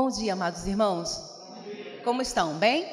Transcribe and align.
Bom 0.00 0.10
dia, 0.10 0.34
amados 0.34 0.64
irmãos. 0.64 1.20
Como 2.04 2.22
estão? 2.22 2.56
Bem? 2.56 2.86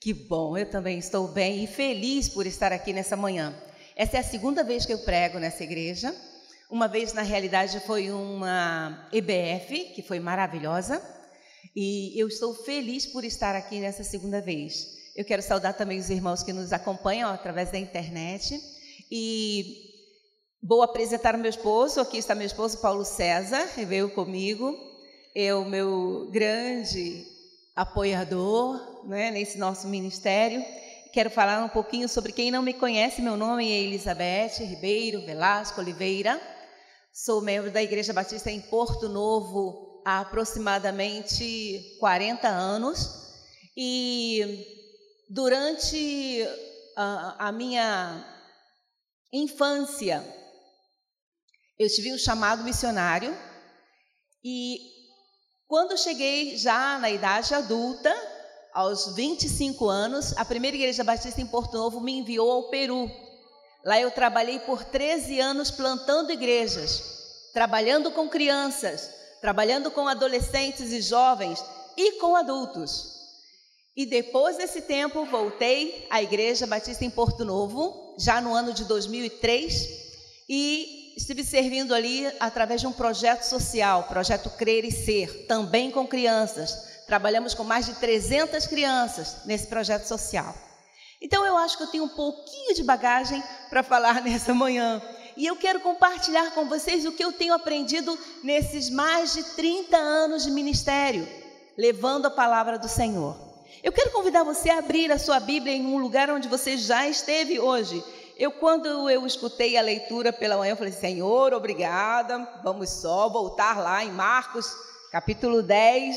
Que 0.00 0.12
bom, 0.12 0.58
eu 0.58 0.68
também 0.68 0.98
estou 0.98 1.28
bem 1.28 1.62
e 1.62 1.68
feliz 1.68 2.28
por 2.28 2.44
estar 2.44 2.72
aqui 2.72 2.92
nessa 2.92 3.16
manhã. 3.16 3.54
Essa 3.94 4.16
é 4.16 4.20
a 4.20 4.24
segunda 4.24 4.64
vez 4.64 4.84
que 4.84 4.92
eu 4.92 4.98
prego 5.04 5.38
nessa 5.38 5.62
igreja. 5.62 6.12
Uma 6.68 6.88
vez, 6.88 7.12
na 7.12 7.22
realidade, 7.22 7.78
foi 7.86 8.10
uma 8.10 9.08
EBF, 9.12 9.92
que 9.94 10.02
foi 10.02 10.18
maravilhosa. 10.18 11.00
E 11.72 12.20
eu 12.20 12.26
estou 12.26 12.52
feliz 12.52 13.06
por 13.06 13.24
estar 13.24 13.54
aqui 13.54 13.78
nessa 13.78 14.02
segunda 14.02 14.40
vez. 14.40 14.88
Eu 15.14 15.24
quero 15.24 15.40
saudar 15.40 15.74
também 15.74 16.00
os 16.00 16.10
irmãos 16.10 16.42
que 16.42 16.52
nos 16.52 16.72
acompanham 16.72 17.30
através 17.30 17.70
da 17.70 17.78
internet. 17.78 18.60
E 19.08 19.84
vou 20.60 20.82
apresentar 20.82 21.36
o 21.36 21.38
meu 21.38 21.50
esposo. 21.50 22.00
Aqui 22.00 22.18
está 22.18 22.34
meu 22.34 22.44
esposo, 22.48 22.78
Paulo 22.78 23.04
César, 23.04 23.68
que 23.72 23.84
veio 23.84 24.10
comigo 24.10 24.92
é 25.34 25.52
o 25.52 25.64
meu 25.64 26.28
grande 26.30 27.26
apoiador 27.74 29.04
né, 29.08 29.32
nesse 29.32 29.58
nosso 29.58 29.88
ministério. 29.88 30.64
Quero 31.12 31.28
falar 31.28 31.64
um 31.64 31.68
pouquinho 31.68 32.08
sobre 32.08 32.32
quem 32.32 32.52
não 32.52 32.62
me 32.62 32.72
conhece. 32.72 33.20
Meu 33.20 33.36
nome 33.36 33.68
é 33.68 33.82
Elizabeth 33.82 34.58
Ribeiro 34.60 35.26
Velasco 35.26 35.80
Oliveira. 35.80 36.40
Sou 37.12 37.40
membro 37.40 37.70
da 37.72 37.82
Igreja 37.82 38.12
Batista 38.12 38.50
em 38.50 38.60
Porto 38.60 39.08
Novo 39.08 40.02
há 40.04 40.20
aproximadamente 40.20 41.96
40 41.98 42.46
anos. 42.46 43.08
E 43.76 44.64
durante 45.28 46.46
a, 46.96 47.48
a 47.48 47.52
minha 47.52 48.24
infância, 49.32 50.24
eu 51.76 51.88
tive 51.88 52.12
um 52.12 52.18
chamado 52.18 52.62
missionário 52.62 53.36
e 54.44 54.93
quando 55.74 55.98
cheguei 55.98 56.56
já 56.56 57.00
na 57.00 57.10
idade 57.10 57.52
adulta, 57.52 58.14
aos 58.72 59.08
25 59.16 59.88
anos, 59.88 60.32
a 60.36 60.44
primeira 60.44 60.76
igreja 60.76 61.02
batista 61.02 61.40
em 61.40 61.46
Porto 61.48 61.76
Novo 61.76 62.00
me 62.00 62.12
enviou 62.12 62.48
ao 62.48 62.68
Peru. 62.68 63.10
Lá 63.84 64.00
eu 64.00 64.08
trabalhei 64.12 64.60
por 64.60 64.84
13 64.84 65.40
anos 65.40 65.72
plantando 65.72 66.30
igrejas, 66.30 67.02
trabalhando 67.52 68.12
com 68.12 68.28
crianças, 68.28 69.10
trabalhando 69.40 69.90
com 69.90 70.06
adolescentes 70.06 70.92
e 70.92 71.00
jovens 71.00 71.60
e 71.96 72.20
com 72.20 72.36
adultos. 72.36 73.12
E 73.96 74.06
depois 74.06 74.56
desse 74.56 74.82
tempo, 74.82 75.24
voltei 75.24 76.06
à 76.08 76.22
Igreja 76.22 76.68
Batista 76.68 77.04
em 77.04 77.10
Porto 77.10 77.44
Novo, 77.44 78.14
já 78.16 78.40
no 78.40 78.54
ano 78.54 78.72
de 78.72 78.84
2003, 78.84 79.88
e 80.48 81.03
estive 81.16 81.44
servindo 81.44 81.94
ali 81.94 82.26
através 82.40 82.80
de 82.80 82.86
um 82.86 82.92
projeto 82.92 83.42
social, 83.42 84.04
projeto 84.04 84.50
Crer 84.50 84.84
e 84.84 84.90
Ser, 84.90 85.46
também 85.46 85.90
com 85.90 86.06
crianças. 86.06 87.04
Trabalhamos 87.06 87.54
com 87.54 87.64
mais 87.64 87.86
de 87.86 87.94
300 87.94 88.66
crianças 88.66 89.44
nesse 89.44 89.66
projeto 89.66 90.04
social. 90.06 90.54
Então 91.20 91.44
eu 91.46 91.56
acho 91.56 91.76
que 91.76 91.84
eu 91.84 91.88
tenho 91.88 92.04
um 92.04 92.08
pouquinho 92.08 92.74
de 92.74 92.82
bagagem 92.82 93.42
para 93.70 93.82
falar 93.82 94.20
nessa 94.24 94.52
manhã. 94.52 95.00
E 95.36 95.46
eu 95.46 95.56
quero 95.56 95.80
compartilhar 95.80 96.52
com 96.52 96.68
vocês 96.68 97.04
o 97.04 97.12
que 97.12 97.24
eu 97.24 97.32
tenho 97.32 97.54
aprendido 97.54 98.16
nesses 98.42 98.88
mais 98.90 99.32
de 99.32 99.42
30 99.42 99.96
anos 99.96 100.44
de 100.44 100.50
ministério, 100.50 101.26
levando 101.76 102.26
a 102.26 102.30
palavra 102.30 102.78
do 102.78 102.88
Senhor. 102.88 103.36
Eu 103.82 103.92
quero 103.92 104.12
convidar 104.12 104.44
você 104.44 104.70
a 104.70 104.78
abrir 104.78 105.10
a 105.10 105.18
sua 105.18 105.40
Bíblia 105.40 105.74
em 105.74 105.84
um 105.84 105.98
lugar 105.98 106.30
onde 106.30 106.48
você 106.48 106.76
já 106.76 107.08
esteve 107.08 107.58
hoje 107.58 108.02
eu, 108.36 108.50
quando 108.52 109.08
eu 109.08 109.26
escutei 109.26 109.76
a 109.76 109.82
leitura 109.82 110.32
pela 110.32 110.56
manhã, 110.56 110.72
eu 110.72 110.76
falei, 110.76 110.92
Senhor, 110.92 111.52
obrigada, 111.52 112.38
vamos 112.62 112.90
só 112.90 113.28
voltar 113.28 113.78
lá 113.78 114.04
em 114.04 114.10
Marcos, 114.10 114.74
capítulo 115.12 115.62
10. 115.62 116.16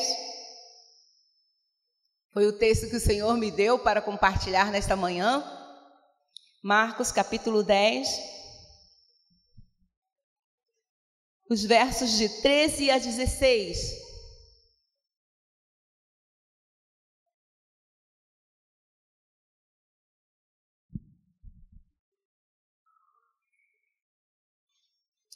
Foi 2.33 2.47
o 2.47 2.57
texto 2.57 2.89
que 2.89 2.95
o 2.95 2.99
Senhor 2.99 3.35
me 3.37 3.51
deu 3.51 3.77
para 3.79 4.01
compartilhar 4.01 4.71
nesta 4.71 4.95
manhã. 4.95 5.43
Marcos, 6.63 7.11
capítulo 7.11 7.63
10. 7.63 8.07
Os 11.49 11.63
versos 11.63 12.11
de 12.11 12.29
13 12.41 12.91
a 12.91 12.97
16. 12.97 14.06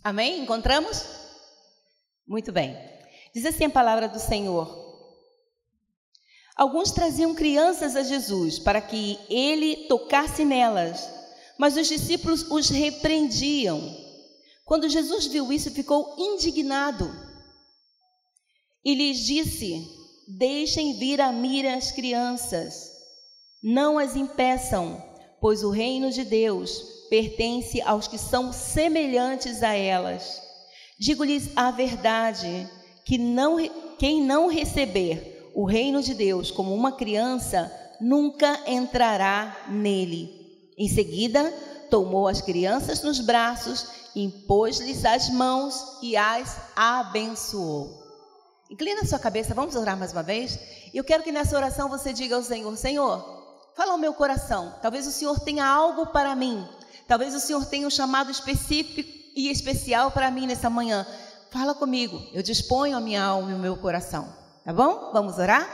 Amém? 0.04 0.42
Encontramos? 0.42 1.06
Muito 2.28 2.52
bem. 2.52 2.76
Diz 3.36 3.46
assim 3.46 3.66
a 3.66 3.70
palavra 3.70 4.10
do 4.10 4.20
Senhor. 4.20 4.80
Alguns 6.56 6.92
traziam 6.92 7.36
crianças 7.36 7.96
a 7.96 8.04
Jesus 8.04 8.58
para 8.58 8.82
que 8.82 9.20
ele 9.30 9.88
tocasse 9.88 10.44
nelas, 10.44 11.08
mas 11.58 11.78
os 11.78 11.88
discípulos 11.88 12.50
os 12.50 12.70
repreendiam. 12.70 13.80
Quando 14.66 14.90
Jesus 14.90 15.28
viu 15.28 15.52
isso, 15.52 15.70
ficou 15.70 16.16
indignado 16.18 17.12
e 18.84 18.96
lhes 18.96 19.20
disse: 19.20 19.88
Deixem 20.28 20.98
vir 20.98 21.22
a 21.22 21.32
mim 21.32 21.68
as 21.68 21.92
crianças, 21.92 22.92
não 23.62 24.00
as 24.00 24.16
impeçam, 24.16 25.00
pois 25.40 25.64
o 25.64 25.70
reino 25.70 26.12
de 26.12 26.24
Deus 26.24 27.01
pertence 27.12 27.82
aos 27.82 28.08
que 28.08 28.18
são 28.18 28.54
semelhantes 28.54 29.62
a 29.62 29.74
elas. 29.76 30.42
Digo-lhes 30.98 31.50
a 31.58 31.70
verdade, 31.70 32.70
que 33.04 33.18
não, 33.18 33.58
quem 34.00 34.24
não 34.24 34.48
receber 34.48 35.52
o 35.54 35.66
reino 35.66 36.02
de 36.02 36.14
Deus 36.14 36.52
como 36.52 36.74
uma 36.74 36.94
criança, 36.94 37.70
nunca 38.00 38.62
entrará 38.66 39.66
nele. 39.68 40.30
Em 40.78 40.88
seguida, 40.88 41.52
tomou 41.90 42.30
as 42.30 42.40
crianças 42.40 43.04
nos 43.04 43.20
braços, 43.20 43.88
impôs-lhes 44.16 45.04
as 45.04 45.30
mãos 45.30 45.98
e 46.02 46.16
as 46.16 46.56
abençoou. 46.78 47.90
Inclina 48.70 49.06
sua 49.06 49.20
cabeça, 49.20 49.54
vamos 49.54 49.76
orar 49.76 49.98
mais 49.98 50.14
uma 50.14 50.24
vez? 50.24 50.58
Eu 50.94 51.04
quero 51.04 51.24
que 51.24 51.32
nessa 51.34 51.58
oração 51.58 51.90
você 51.90 52.14
diga 52.14 52.38
ao 52.38 52.44
Senhor: 52.44 52.78
Senhor, 52.78 53.74
fala 53.76 53.92
ao 53.92 53.98
meu 53.98 54.14
coração. 54.14 54.76
Talvez 54.82 55.06
o 55.06 55.12
Senhor 55.12 55.38
tenha 55.42 55.66
algo 55.66 56.06
para 56.06 56.34
mim 56.38 56.66
Talvez 57.12 57.36
o 57.36 57.42
Senhor 57.42 57.66
tenha 57.66 57.86
um 57.86 57.90
chamado 57.90 58.32
específico 58.32 59.12
e 59.36 59.50
especial 59.50 60.12
para 60.12 60.32
mim 60.32 60.48
nessa 60.48 60.70
manhã. 60.70 61.06
Fala 61.50 61.76
comigo, 61.76 62.26
eu 62.32 62.42
disponho 62.42 62.96
a 62.96 63.02
minha 63.02 63.22
alma 63.22 63.52
e 63.52 63.54
o 63.54 63.60
meu 63.60 63.76
coração. 63.76 64.34
Tá 64.64 64.72
bom? 64.72 65.10
Vamos 65.12 65.38
orar? 65.38 65.70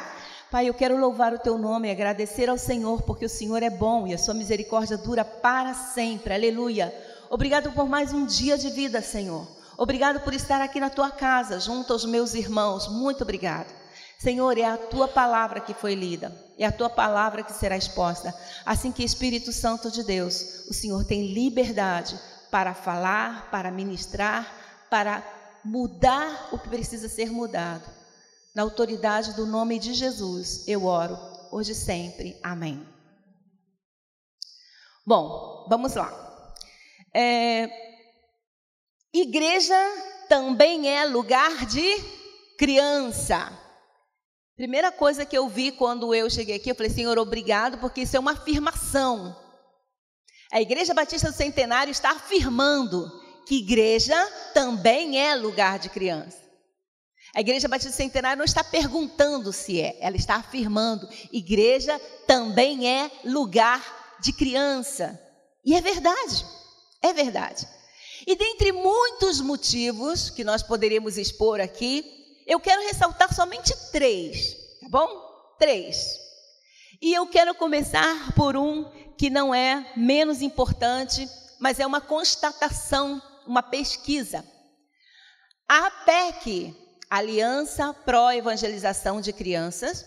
Pai, 0.49 0.67
eu 0.67 0.73
quero 0.73 0.97
louvar 0.97 1.35
o 1.35 1.37
teu 1.37 1.55
nome 1.59 1.89
e 1.89 1.91
agradecer 1.91 2.49
ao 2.49 2.57
Senhor, 2.57 3.03
porque 3.03 3.25
o 3.25 3.29
Senhor 3.29 3.61
é 3.61 3.69
bom 3.69 4.07
e 4.07 4.15
a 4.15 4.17
sua 4.17 4.33
misericórdia 4.33 4.97
dura 4.97 5.23
para 5.23 5.75
sempre. 5.75 6.33
Aleluia. 6.33 6.91
Obrigado 7.29 7.71
por 7.71 7.87
mais 7.87 8.11
um 8.11 8.25
dia 8.25 8.57
de 8.57 8.71
vida, 8.71 8.99
Senhor. 8.99 9.47
Obrigado 9.77 10.21
por 10.21 10.33
estar 10.33 10.59
aqui 10.59 10.79
na 10.79 10.89
tua 10.89 11.11
casa, 11.11 11.59
junto 11.59 11.93
aos 11.93 12.03
meus 12.03 12.33
irmãos. 12.33 12.87
Muito 12.87 13.21
obrigado. 13.21 13.71
Senhor, 14.19 14.57
é 14.57 14.63
a 14.63 14.78
tua 14.78 15.07
palavra 15.07 15.59
que 15.59 15.73
foi 15.73 15.94
lida, 15.94 16.33
é 16.57 16.66
a 16.66 16.72
tua 16.72 16.89
palavra 16.89 17.44
que 17.44 17.53
será 17.53 17.78
exposta. 17.78 18.33
Assim 18.66 18.91
que 18.91 19.03
Espírito 19.03 19.51
Santo 19.53 19.91
de 19.91 20.03
Deus, 20.03 20.66
o 20.67 20.73
Senhor 20.73 21.05
tem 21.05 21.33
liberdade 21.33 22.19
para 22.50 22.73
falar, 22.73 23.51
para 23.51 23.69
ministrar, 23.69 24.51
para 24.89 25.23
mudar 25.63 26.50
o 26.51 26.57
que 26.57 26.67
precisa 26.69 27.07
ser 27.07 27.29
mudado. 27.29 27.88
Na 28.55 28.63
autoridade 28.63 29.33
do 29.33 29.45
nome 29.45 29.78
de 29.78 29.94
Jesus, 29.94 30.67
eu 30.67 30.85
oro, 30.85 31.16
hoje 31.51 31.73
e 31.73 31.75
sempre. 31.75 32.39
Amém. 32.41 32.84
Bom, 35.05 35.67
vamos 35.69 35.94
lá. 35.94 36.11
É, 37.13 37.69
igreja 39.13 39.75
também 40.28 40.89
é 40.89 41.05
lugar 41.05 41.67
de 41.67 42.03
criança. 42.57 43.66
Primeira 44.57 44.91
coisa 44.91 45.23
que 45.23 45.37
eu 45.37 45.47
vi 45.47 45.71
quando 45.71 46.15
eu 46.15 46.27
cheguei 46.31 46.55
aqui, 46.55 46.71
eu 46.71 46.75
falei, 46.75 46.91
Senhor, 46.91 47.19
obrigado, 47.19 47.77
porque 47.77 48.01
isso 48.01 48.17
é 48.17 48.19
uma 48.19 48.31
afirmação. 48.31 49.37
A 50.51 50.59
Igreja 50.59 50.95
Batista 50.95 51.29
do 51.29 51.37
Centenário 51.37 51.91
está 51.91 52.09
afirmando 52.09 53.07
que 53.45 53.59
igreja 53.59 54.15
também 54.55 55.21
é 55.21 55.35
lugar 55.35 55.77
de 55.77 55.89
criança. 55.89 56.41
A 57.35 57.39
Igreja 57.39 57.67
Batista 57.67 57.91
do 57.91 57.97
Centenário 57.97 58.39
não 58.39 58.45
está 58.45 58.63
perguntando 58.63 59.53
se 59.53 59.79
é, 59.79 59.95
ela 60.01 60.15
está 60.15 60.37
afirmando: 60.37 61.07
igreja 61.31 61.99
também 62.25 62.89
é 62.89 63.11
lugar 63.25 64.17
de 64.19 64.33
criança. 64.33 65.21
E 65.63 65.75
é 65.75 65.81
verdade, 65.81 66.45
é 67.03 67.13
verdade. 67.13 67.67
E 68.25 68.35
dentre 68.35 68.71
muitos 68.71 69.39
motivos 69.39 70.31
que 70.31 70.43
nós 70.43 70.63
poderíamos 70.63 71.15
expor 71.15 71.61
aqui, 71.61 72.17
eu 72.47 72.59
quero 72.61 72.82
ressaltar 72.84 73.34
somente 73.34 73.76
três, 73.91 74.55
tá 74.82 74.88
bom? 74.90 75.08
Três. 75.59 76.17
E 77.02 77.14
eu 77.14 77.28
quero 77.28 77.53
começar 77.53 78.34
por 78.34 78.55
um 78.55 78.90
que 79.17 79.29
não 79.29 79.53
é 79.53 79.91
menos 79.96 80.41
importante, 80.41 81.29
mas 81.59 81.79
é 81.79 81.85
uma 81.85 81.99
constatação, 81.99 83.22
uma 83.46 83.61
pesquisa. 83.61 84.46
A 85.67 85.88
APEC, 85.88 86.73
Aliança 87.09 87.94
Pró 87.94 88.32
Evangelização 88.32 89.20
de 89.20 89.34
Crianças. 89.34 90.05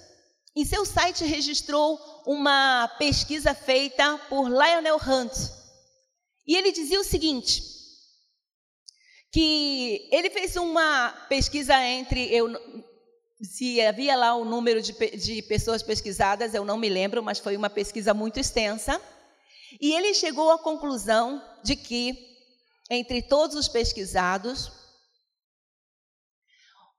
Em 0.56 0.64
seu 0.64 0.84
site 0.84 1.24
registrou 1.24 2.00
uma 2.26 2.88
pesquisa 2.98 3.54
feita 3.54 4.18
por 4.28 4.48
Lionel 4.48 4.96
Hunt. 4.96 5.32
E 6.46 6.56
ele 6.56 6.72
dizia 6.72 7.00
o 7.00 7.04
seguinte: 7.04 7.62
que 9.32 10.08
ele 10.10 10.30
fez 10.30 10.56
uma 10.56 11.10
pesquisa 11.28 11.80
entre 11.84 12.34
eu 12.34 12.48
se 13.42 13.80
havia 13.80 14.16
lá 14.16 14.34
o 14.34 14.44
número 14.44 14.82
de, 14.82 14.92
de 14.92 15.42
pessoas 15.42 15.82
pesquisadas, 15.82 16.52
eu 16.52 16.64
não 16.64 16.76
me 16.76 16.88
lembro, 16.88 17.22
mas 17.22 17.38
foi 17.38 17.56
uma 17.56 17.70
pesquisa 17.70 18.12
muito 18.12 18.38
extensa. 18.38 19.00
E 19.80 19.92
ele 19.94 20.12
chegou 20.12 20.50
à 20.50 20.58
conclusão 20.58 21.42
de 21.62 21.74
que, 21.74 22.14
entre 22.90 23.22
todos 23.22 23.56
os 23.56 23.66
pesquisados, 23.66 24.70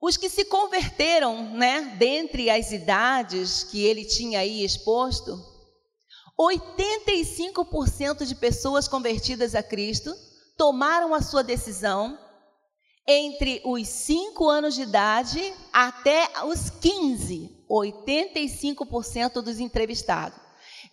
os 0.00 0.16
que 0.16 0.28
se 0.28 0.44
converteram, 0.44 1.54
né, 1.54 1.94
dentre 1.96 2.50
as 2.50 2.72
idades 2.72 3.62
que 3.62 3.84
ele 3.84 4.04
tinha 4.04 4.40
aí 4.40 4.64
exposto, 4.64 5.38
85% 6.36 8.24
de 8.24 8.34
pessoas 8.34 8.88
convertidas 8.88 9.54
a 9.54 9.62
Cristo 9.62 10.12
tomaram 10.56 11.14
a 11.14 11.22
sua 11.22 11.44
decisão 11.44 12.18
entre 13.06 13.60
os 13.64 13.88
5 13.88 14.48
anos 14.48 14.74
de 14.74 14.82
idade 14.82 15.54
até 15.72 16.28
os 16.44 16.70
15, 16.70 17.64
85% 17.68 19.42
dos 19.42 19.58
entrevistados. 19.58 20.38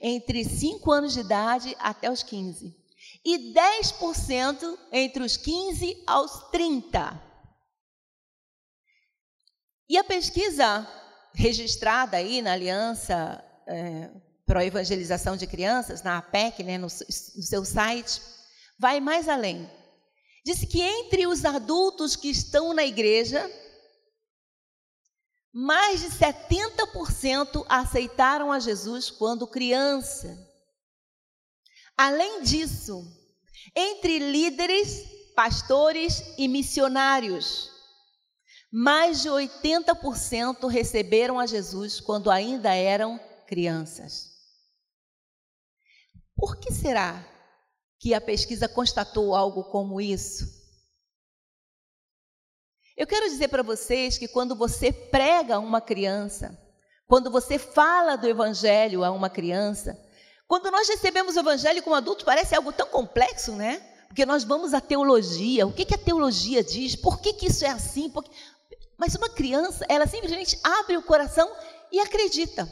Entre 0.02 0.44
5 0.44 0.92
anos 0.92 1.14
de 1.14 1.20
idade 1.20 1.76
até 1.80 2.10
os 2.10 2.24
15. 2.24 2.76
E 3.24 3.54
10% 3.54 4.78
entre 4.92 5.24
os 5.24 5.38
15 5.38 6.04
aos 6.08 6.50
30. 6.52 7.22
E 9.90 9.98
a 9.98 10.04
pesquisa 10.04 10.88
registrada 11.34 12.18
aí 12.18 12.42
na 12.42 12.54
Aliança 12.54 13.44
é, 13.68 14.10
para 14.46 14.62
a 14.62 14.66
Evangelização 14.66 15.38
de 15.38 15.46
Crianças, 15.46 16.02
na 16.02 16.18
APEC, 16.18 16.64
né, 16.64 16.78
no, 16.78 16.88
no 16.88 16.90
seu 16.90 17.64
site, 17.64 18.22
vai 18.80 19.00
mais 19.00 19.28
além. 19.28 19.70
Diz 20.46 20.64
que 20.66 20.82
entre 20.82 21.28
os 21.28 21.44
adultos 21.46 22.16
que 22.16 22.30
estão 22.30 22.74
na 22.74 22.86
igreja, 22.86 23.50
mais 25.52 26.02
de 26.02 26.10
70% 26.12 27.66
aceitaram 27.68 28.52
a 28.52 28.60
Jesus 28.60 29.10
quando 29.10 29.48
criança. 29.48 30.38
Além 31.98 32.42
disso, 32.44 33.06
entre 33.76 34.20
líderes, 34.20 35.04
pastores 35.36 36.24
e 36.38 36.48
missionários, 36.48 37.72
mais 38.72 39.22
de 39.22 39.30
80% 39.30 40.68
receberam 40.70 41.40
a 41.40 41.46
Jesus 41.46 42.00
quando 42.00 42.30
ainda 42.30 42.74
eram 42.74 43.20
crianças. 43.48 44.30
Por 46.36 46.58
que 46.58 46.72
será 46.72 47.29
que 48.00 48.14
a 48.14 48.22
pesquisa 48.22 48.68
constatou 48.68 49.36
algo 49.36 49.66
como 49.66 50.00
isso? 50.00 50.46
Eu 52.96 53.06
quero 53.06 53.30
dizer 53.30 53.50
para 53.50 53.62
vocês 53.62 54.18
que 54.18 54.28
quando 54.28 54.56
você 54.56 54.92
prega 54.92 55.56
a 55.56 55.60
uma 55.60 55.80
criança, 55.80 56.58
quando 57.08 57.30
você 57.30 57.58
fala 57.60 58.16
do 58.16 58.28
evangelho 58.28 59.04
a 59.04 59.12
uma 59.12 59.30
criança, 59.30 59.98
quando 60.48 60.72
nós 60.72 60.88
recebemos 60.88 61.36
o 61.36 61.40
evangelho 61.40 61.84
como 61.84 61.96
adulto, 61.96 62.26
parece 62.26 62.56
algo 62.56 62.74
tão 62.74 62.88
complexo, 62.88 63.52
né? 63.54 63.78
Porque 64.08 64.26
nós 64.26 64.44
vamos 64.44 64.74
à 64.74 64.82
teologia, 64.82 65.68
o 65.68 65.72
que, 65.72 65.86
que 65.86 65.94
a 65.94 65.98
teologia 65.98 66.64
diz, 66.64 66.96
por 66.96 67.22
que, 67.22 67.34
que 67.34 67.48
isso 67.48 67.64
é 67.64 67.70
assim? 67.70 68.10
Porque... 68.10 68.32
Mas 68.98 69.16
uma 69.16 69.30
criança, 69.30 69.86
ela 69.88 70.08
simplesmente 70.08 70.60
abre 70.64 70.98
o 70.98 71.04
coração 71.04 71.50
e 71.92 72.00
acredita. 72.00 72.68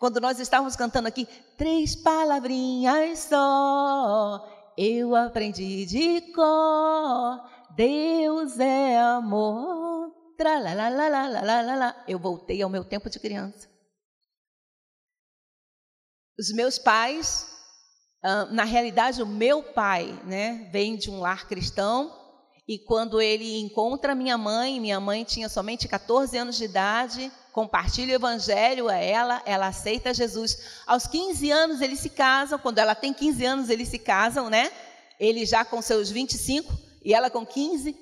Quando 0.00 0.18
nós 0.18 0.40
estávamos 0.40 0.74
cantando 0.76 1.08
aqui, 1.08 1.28
três 1.58 1.94
palavrinhas 1.94 3.18
só, 3.18 4.72
eu 4.74 5.14
aprendi 5.14 5.84
de 5.84 6.32
cor, 6.32 7.38
Deus 7.76 8.58
é 8.58 8.98
amor. 8.98 10.10
Eu 12.08 12.18
voltei 12.18 12.62
ao 12.62 12.70
meu 12.70 12.82
tempo 12.82 13.10
de 13.10 13.20
criança. 13.20 13.68
Os 16.38 16.50
meus 16.54 16.78
pais, 16.78 17.46
na 18.52 18.64
realidade, 18.64 19.22
o 19.22 19.26
meu 19.26 19.62
pai, 19.62 20.18
né, 20.24 20.66
vem 20.72 20.96
de 20.96 21.10
um 21.10 21.20
lar 21.20 21.46
cristão, 21.46 22.10
e 22.66 22.78
quando 22.78 23.20
ele 23.20 23.60
encontra 23.60 24.14
minha 24.14 24.38
mãe, 24.38 24.80
minha 24.80 24.98
mãe 24.98 25.24
tinha 25.24 25.50
somente 25.50 25.86
14 25.86 26.38
anos 26.38 26.56
de 26.56 26.64
idade, 26.64 27.30
compartilha 27.52 28.12
o 28.12 28.16
evangelho 28.16 28.88
a 28.88 28.96
ela, 28.96 29.42
ela 29.44 29.68
aceita 29.68 30.14
Jesus. 30.14 30.58
Aos 30.86 31.06
15 31.06 31.50
anos 31.50 31.80
eles 31.80 32.00
se 32.00 32.10
casam, 32.10 32.58
quando 32.58 32.78
ela 32.78 32.94
tem 32.94 33.12
15 33.12 33.44
anos 33.44 33.70
eles 33.70 33.88
se 33.88 33.98
casam, 33.98 34.48
né? 34.48 34.70
Ele 35.18 35.44
já 35.44 35.64
com 35.64 35.82
seus 35.82 36.10
25 36.10 36.72
e 37.04 37.12
ela 37.12 37.30
com 37.30 37.44
15. 37.44 37.96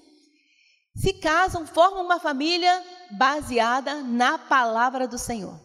Se 0.96 1.12
casam, 1.14 1.66
formam 1.66 2.04
uma 2.04 2.18
família 2.18 2.82
baseada 3.10 4.02
na 4.02 4.38
palavra 4.38 5.06
do 5.06 5.18
Senhor. 5.18 5.58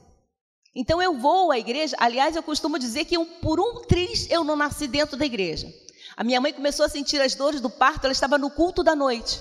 Então 0.76 1.02
eu 1.02 1.18
vou 1.18 1.52
à 1.52 1.60
igreja, 1.60 1.96
aliás, 2.00 2.36
eu 2.36 2.42
costumo 2.42 2.80
dizer 2.80 3.06
que 3.06 3.18
por 3.42 3.60
um 3.60 3.82
triz 3.84 4.30
eu 4.30 4.44
não 4.44 4.56
nasci 4.56 4.88
dentro 4.88 5.16
da 5.16 5.26
igreja. 5.26 5.72
A 6.16 6.24
minha 6.24 6.42
mãe 6.42 6.54
começou 6.54 6.86
a 6.86 6.90
sentir 6.90 7.22
as 7.22 7.36
dores 7.36 7.62
do 7.62 7.70
parto, 7.70 8.06
ela 8.06 8.12
estava 8.12 8.38
no 8.38 8.50
culto 8.50 8.84
da 8.84 8.96
noite. 8.96 9.40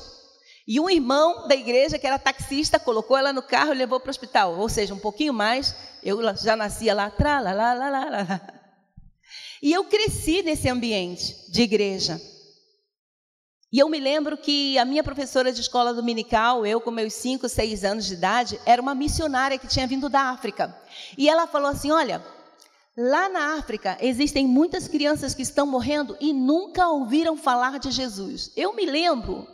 E 0.67 0.79
um 0.79 0.89
irmão 0.89 1.49
da 1.49 1.55
igreja, 1.55 1.99
que 1.99 2.07
era 2.07 2.19
taxista, 2.19 2.79
colocou 2.79 3.17
ela 3.17 3.33
no 3.33 3.43
carro 3.43 3.73
e 3.73 3.77
levou 3.77 3.99
para 3.99 4.09
o 4.09 4.11
hospital. 4.11 4.59
Ou 4.59 4.69
seja, 4.69 4.95
um 4.95 4.99
pouquinho 4.99 5.33
mais, 5.33 5.75
eu 6.03 6.21
já 6.37 6.55
nascia 6.57 6.95
lá. 6.95 7.13
E 9.63 9.73
eu 9.73 9.85
cresci 9.85 10.43
nesse 10.43 10.69
ambiente 10.69 11.51
de 11.51 11.63
igreja. 11.63 12.21
E 13.73 13.79
eu 13.79 13.89
me 13.89 13.99
lembro 13.99 14.37
que 14.37 14.77
a 14.77 14.85
minha 14.85 15.03
professora 15.03 15.51
de 15.51 15.61
escola 15.61 15.95
dominical, 15.95 16.67
eu 16.67 16.79
com 16.79 16.91
meus 16.91 17.15
5, 17.15 17.49
6 17.49 17.85
anos 17.85 18.05
de 18.05 18.15
idade, 18.15 18.61
era 18.67 18.83
uma 18.83 18.95
missionária 18.95 19.57
que 19.57 19.67
tinha 19.67 19.87
vindo 19.87 20.11
da 20.11 20.31
África. 20.31 20.77
E 21.17 21.27
ela 21.27 21.47
falou 21.47 21.71
assim: 21.71 21.91
Olha, 21.91 22.23
lá 22.95 23.31
na 23.31 23.55
África 23.55 23.97
existem 24.01 24.47
muitas 24.47 24.87
crianças 24.87 25.35
que 25.35 25.41
estão 25.41 25.67
morrendo 25.67 26.17
e 26.21 26.35
nunca 26.35 26.87
ouviram 26.89 27.35
falar 27.35 27.79
de 27.79 27.91
Jesus. 27.91 28.53
Eu 28.55 28.75
me 28.75 28.85
lembro 28.85 29.49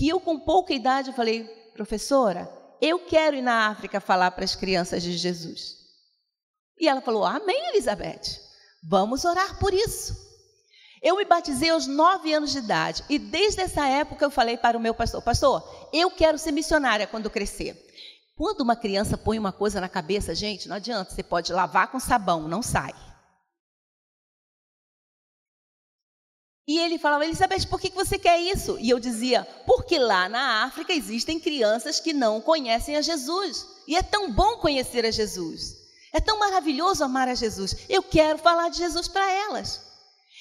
que 0.00 0.08
eu, 0.08 0.18
com 0.18 0.40
pouca 0.40 0.72
idade, 0.72 1.12
falei, 1.12 1.44
professora, 1.74 2.50
eu 2.80 3.00
quero 3.00 3.36
ir 3.36 3.42
na 3.42 3.68
África 3.68 4.00
falar 4.00 4.30
para 4.30 4.46
as 4.46 4.56
crianças 4.56 5.02
de 5.02 5.14
Jesus. 5.14 5.76
E 6.78 6.88
ela 6.88 7.02
falou, 7.02 7.22
amém, 7.22 7.68
Elizabeth, 7.68 8.40
vamos 8.82 9.26
orar 9.26 9.58
por 9.58 9.74
isso. 9.74 10.16
Eu 11.02 11.18
me 11.18 11.26
batizei 11.26 11.68
aos 11.68 11.86
nove 11.86 12.32
anos 12.32 12.50
de 12.50 12.60
idade 12.60 13.04
e 13.10 13.18
desde 13.18 13.60
essa 13.60 13.86
época 13.86 14.24
eu 14.24 14.30
falei 14.30 14.56
para 14.56 14.78
o 14.78 14.80
meu 14.80 14.94
pastor, 14.94 15.20
pastor, 15.20 15.62
eu 15.92 16.10
quero 16.10 16.38
ser 16.38 16.52
missionária 16.52 17.06
quando 17.06 17.28
crescer. 17.28 17.76
Quando 18.34 18.62
uma 18.62 18.76
criança 18.76 19.18
põe 19.18 19.38
uma 19.38 19.52
coisa 19.52 19.82
na 19.82 19.88
cabeça, 19.88 20.34
gente, 20.34 20.66
não 20.66 20.76
adianta, 20.76 21.10
você 21.10 21.22
pode 21.22 21.52
lavar 21.52 21.88
com 21.88 22.00
sabão, 22.00 22.48
não 22.48 22.62
sai. 22.62 22.94
E 26.68 26.78
ele 26.78 26.98
falava, 26.98 27.24
Elizabeth, 27.24 27.66
por 27.68 27.80
que 27.80 27.90
você 27.90 28.18
quer 28.18 28.38
isso? 28.38 28.78
E 28.78 28.90
eu 28.90 28.98
dizia, 28.98 29.44
porque 29.66 29.98
lá 29.98 30.28
na 30.28 30.64
África 30.64 30.92
existem 30.92 31.40
crianças 31.40 31.98
que 31.98 32.12
não 32.12 32.40
conhecem 32.40 32.96
a 32.96 33.02
Jesus. 33.02 33.66
E 33.88 33.96
é 33.96 34.02
tão 34.02 34.30
bom 34.30 34.58
conhecer 34.58 35.04
a 35.04 35.10
Jesus. 35.10 35.76
É 36.12 36.20
tão 36.20 36.38
maravilhoso 36.38 37.02
amar 37.04 37.28
a 37.28 37.34
Jesus. 37.34 37.76
Eu 37.88 38.02
quero 38.02 38.38
falar 38.38 38.68
de 38.68 38.78
Jesus 38.78 39.08
para 39.08 39.30
elas. 39.32 39.80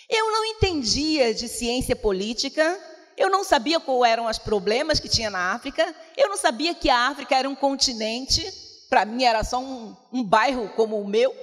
Eu 0.10 0.32
não 0.32 0.46
entendia 0.46 1.34
de 1.34 1.48
ciência 1.48 1.96
política, 1.96 2.80
eu 3.16 3.30
não 3.30 3.44
sabia 3.44 3.80
quais 3.80 4.12
eram 4.12 4.26
os 4.26 4.40
problemas 4.40 5.00
que 5.00 5.10
tinha 5.10 5.30
na 5.30 5.54
África, 5.54 5.96
eu 6.18 6.30
não 6.30 6.38
sabia 6.38 6.74
que 6.74 6.90
a 6.90 7.10
África 7.10 7.36
era 7.36 7.50
um 7.50 7.56
continente, 7.56 8.42
para 8.90 9.06
mim 9.06 9.24
era 9.24 9.44
só 9.44 9.60
um, 9.60 9.96
um 10.12 10.24
bairro 10.24 10.70
como 10.70 11.00
o 11.00 11.08
meu. 11.08 11.36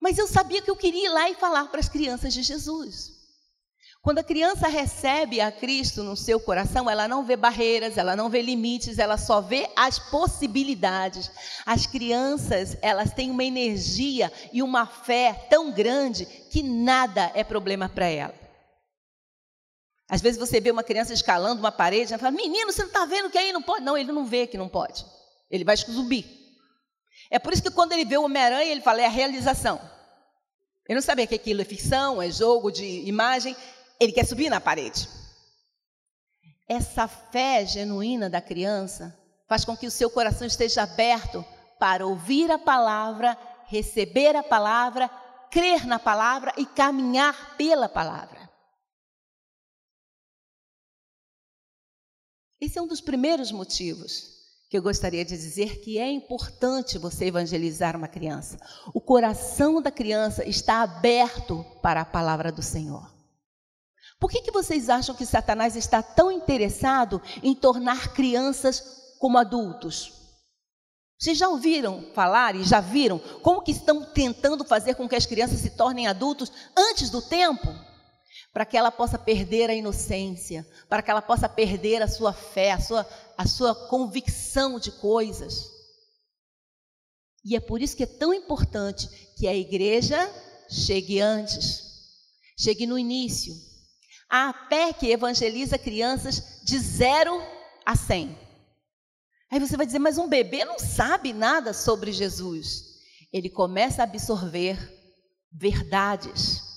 Mas 0.00 0.18
eu 0.18 0.26
sabia 0.26 0.62
que 0.62 0.70
eu 0.70 0.76
queria 0.76 1.06
ir 1.06 1.12
lá 1.12 1.28
e 1.30 1.34
falar 1.34 1.66
para 1.66 1.80
as 1.80 1.88
crianças 1.88 2.32
de 2.32 2.42
Jesus. 2.42 3.18
Quando 4.00 4.20
a 4.20 4.24
criança 4.24 4.68
recebe 4.68 5.40
a 5.40 5.50
Cristo 5.50 6.04
no 6.04 6.16
seu 6.16 6.38
coração, 6.38 6.88
ela 6.88 7.08
não 7.08 7.24
vê 7.24 7.36
barreiras, 7.36 7.98
ela 7.98 8.14
não 8.14 8.30
vê 8.30 8.40
limites, 8.40 8.98
ela 8.98 9.18
só 9.18 9.40
vê 9.40 9.68
as 9.76 9.98
possibilidades. 9.98 11.30
As 11.66 11.84
crianças, 11.84 12.76
elas 12.80 13.12
têm 13.12 13.30
uma 13.30 13.44
energia 13.44 14.32
e 14.52 14.62
uma 14.62 14.86
fé 14.86 15.46
tão 15.50 15.72
grande 15.72 16.24
que 16.24 16.62
nada 16.62 17.30
é 17.34 17.42
problema 17.42 17.88
para 17.88 18.06
ela. 18.06 18.34
Às 20.08 20.22
vezes 20.22 20.38
você 20.38 20.60
vê 20.60 20.70
uma 20.70 20.84
criança 20.84 21.12
escalando 21.12 21.60
uma 21.60 21.72
parede, 21.72 22.12
ela 22.12 22.20
fala: 22.20 22.34
Menino, 22.34 22.72
você 22.72 22.82
não 22.82 22.88
está 22.88 23.04
vendo 23.04 23.30
que 23.30 23.36
aí 23.36 23.52
não 23.52 23.62
pode? 23.62 23.84
Não, 23.84 23.98
ele 23.98 24.12
não 24.12 24.24
vê 24.24 24.46
que 24.46 24.56
não 24.56 24.68
pode. 24.68 25.04
Ele 25.50 25.64
vai 25.64 25.76
subir. 25.76 26.37
É 27.30 27.38
por 27.38 27.52
isso 27.52 27.62
que 27.62 27.70
quando 27.70 27.92
ele 27.92 28.04
vê 28.04 28.16
o 28.16 28.24
Homem-Aranha, 28.24 28.70
ele 28.70 28.80
fala, 28.80 29.02
é 29.02 29.06
a 29.06 29.10
realização. 29.10 29.78
Ele 30.88 30.94
não 30.94 31.02
sabia 31.02 31.26
que 31.26 31.34
aquilo 31.34 31.60
é 31.60 31.64
ficção, 31.64 32.22
é 32.22 32.30
jogo 32.30 32.70
de 32.70 33.06
imagem. 33.06 33.54
Ele 34.00 34.12
quer 34.12 34.24
subir 34.24 34.48
na 34.48 34.60
parede. 34.60 35.06
essa 36.68 37.08
fé 37.08 37.64
genuína 37.64 38.28
da 38.28 38.40
criança 38.42 39.18
faz 39.48 39.64
com 39.64 39.76
que 39.76 39.86
o 39.86 39.90
seu 39.90 40.10
coração 40.10 40.46
esteja 40.46 40.82
aberto 40.82 41.44
para 41.78 42.06
ouvir 42.06 42.50
a 42.50 42.58
palavra, 42.58 43.36
receber 43.66 44.36
a 44.36 44.42
palavra, 44.42 45.08
crer 45.50 45.86
na 45.86 45.98
palavra 45.98 46.52
e 46.56 46.66
caminhar 46.66 47.56
pela 47.56 47.88
palavra. 47.88 48.48
Esse 52.60 52.78
é 52.78 52.82
um 52.82 52.86
dos 52.86 53.00
primeiros 53.00 53.52
motivos 53.52 54.37
que 54.68 54.76
eu 54.76 54.82
gostaria 54.82 55.24
de 55.24 55.36
dizer 55.36 55.80
que 55.80 55.98
é 55.98 56.10
importante 56.10 56.98
você 56.98 57.26
evangelizar 57.26 57.96
uma 57.96 58.08
criança. 58.08 58.58
O 58.92 59.00
coração 59.00 59.80
da 59.80 59.90
criança 59.90 60.46
está 60.46 60.82
aberto 60.82 61.64
para 61.82 62.02
a 62.02 62.04
palavra 62.04 62.52
do 62.52 62.62
Senhor. 62.62 63.10
Por 64.20 64.30
que, 64.30 64.42
que 64.42 64.50
vocês 64.50 64.88
acham 64.90 65.14
que 65.14 65.24
Satanás 65.24 65.76
está 65.76 66.02
tão 66.02 66.30
interessado 66.30 67.22
em 67.42 67.54
tornar 67.54 68.12
crianças 68.12 69.16
como 69.18 69.38
adultos? 69.38 70.12
Vocês 71.18 71.38
já 71.38 71.48
ouviram 71.48 72.04
falar 72.14 72.54
e 72.54 72.62
já 72.62 72.80
viram 72.80 73.18
como 73.42 73.62
que 73.62 73.72
estão 73.72 74.04
tentando 74.04 74.64
fazer 74.64 74.94
com 74.94 75.08
que 75.08 75.16
as 75.16 75.26
crianças 75.26 75.60
se 75.60 75.70
tornem 75.70 76.06
adultos 76.06 76.52
antes 76.76 77.10
do 77.10 77.22
tempo? 77.22 77.66
Para 78.52 78.64
que 78.64 78.76
ela 78.76 78.90
possa 78.90 79.18
perder 79.18 79.70
a 79.70 79.74
inocência, 79.74 80.66
para 80.88 81.02
que 81.02 81.10
ela 81.10 81.22
possa 81.22 81.48
perder 81.48 82.02
a 82.02 82.08
sua 82.08 82.32
fé, 82.32 82.72
a 82.72 82.80
sua, 82.80 83.06
a 83.38 83.46
sua 83.46 83.72
convicção 83.72 84.80
de 84.80 84.90
coisas. 84.90 85.70
E 87.44 87.54
é 87.54 87.60
por 87.60 87.80
isso 87.80 87.96
que 87.96 88.02
é 88.02 88.06
tão 88.06 88.34
importante 88.34 89.08
que 89.36 89.46
a 89.46 89.54
igreja 89.54 90.18
chegue 90.68 91.20
antes, 91.20 91.84
chegue 92.58 92.84
no 92.84 92.98
início, 92.98 93.54
a 94.28 94.52
pé 94.52 94.92
que 94.92 95.06
evangeliza 95.06 95.78
crianças 95.78 96.60
de 96.64 96.76
0 96.80 97.40
a 97.86 97.94
100. 97.94 98.36
Aí 99.52 99.60
você 99.60 99.76
vai 99.76 99.86
dizer, 99.86 100.00
mas 100.00 100.18
um 100.18 100.28
bebê 100.28 100.64
não 100.64 100.78
sabe 100.78 101.32
nada 101.32 101.72
sobre 101.72 102.10
Jesus. 102.10 102.98
Ele 103.32 103.48
começa 103.48 104.02
a 104.02 104.04
absorver 104.04 104.76
verdades. 105.52 106.67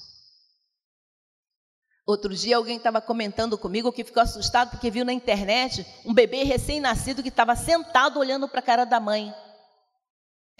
Outro 2.11 2.35
dia 2.35 2.57
alguém 2.57 2.75
estava 2.75 2.99
comentando 2.99 3.57
comigo 3.57 3.89
que 3.89 4.03
ficou 4.03 4.21
assustado 4.21 4.71
porque 4.71 4.91
viu 4.91 5.05
na 5.05 5.13
internet 5.13 5.87
um 6.05 6.13
bebê 6.13 6.43
recém-nascido 6.43 7.23
que 7.23 7.29
estava 7.29 7.55
sentado 7.55 8.19
olhando 8.19 8.49
para 8.49 8.59
a 8.59 8.61
cara 8.61 8.83
da 8.83 8.99
mãe. 8.99 9.33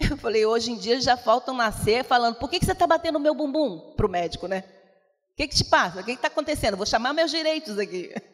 Eu 0.00 0.16
falei, 0.16 0.46
hoje 0.46 0.72
em 0.72 0.78
dia 0.78 0.98
já 0.98 1.14
faltam 1.14 1.54
nascer 1.54 2.04
falando, 2.04 2.36
por 2.36 2.48
que, 2.48 2.58
que 2.58 2.64
você 2.64 2.72
está 2.72 2.86
batendo 2.86 3.16
o 3.16 3.20
meu 3.20 3.34
bumbum? 3.34 3.92
Para 3.94 4.06
o 4.06 4.08
médico, 4.08 4.48
né? 4.48 4.64
O 5.32 5.36
que, 5.36 5.46
que 5.46 5.54
te 5.54 5.64
passa? 5.64 6.00
O 6.00 6.04
que 6.04 6.12
está 6.12 6.28
acontecendo? 6.28 6.74
Vou 6.74 6.86
chamar 6.86 7.12
meus 7.12 7.30
direitos 7.30 7.78
aqui. 7.78 8.10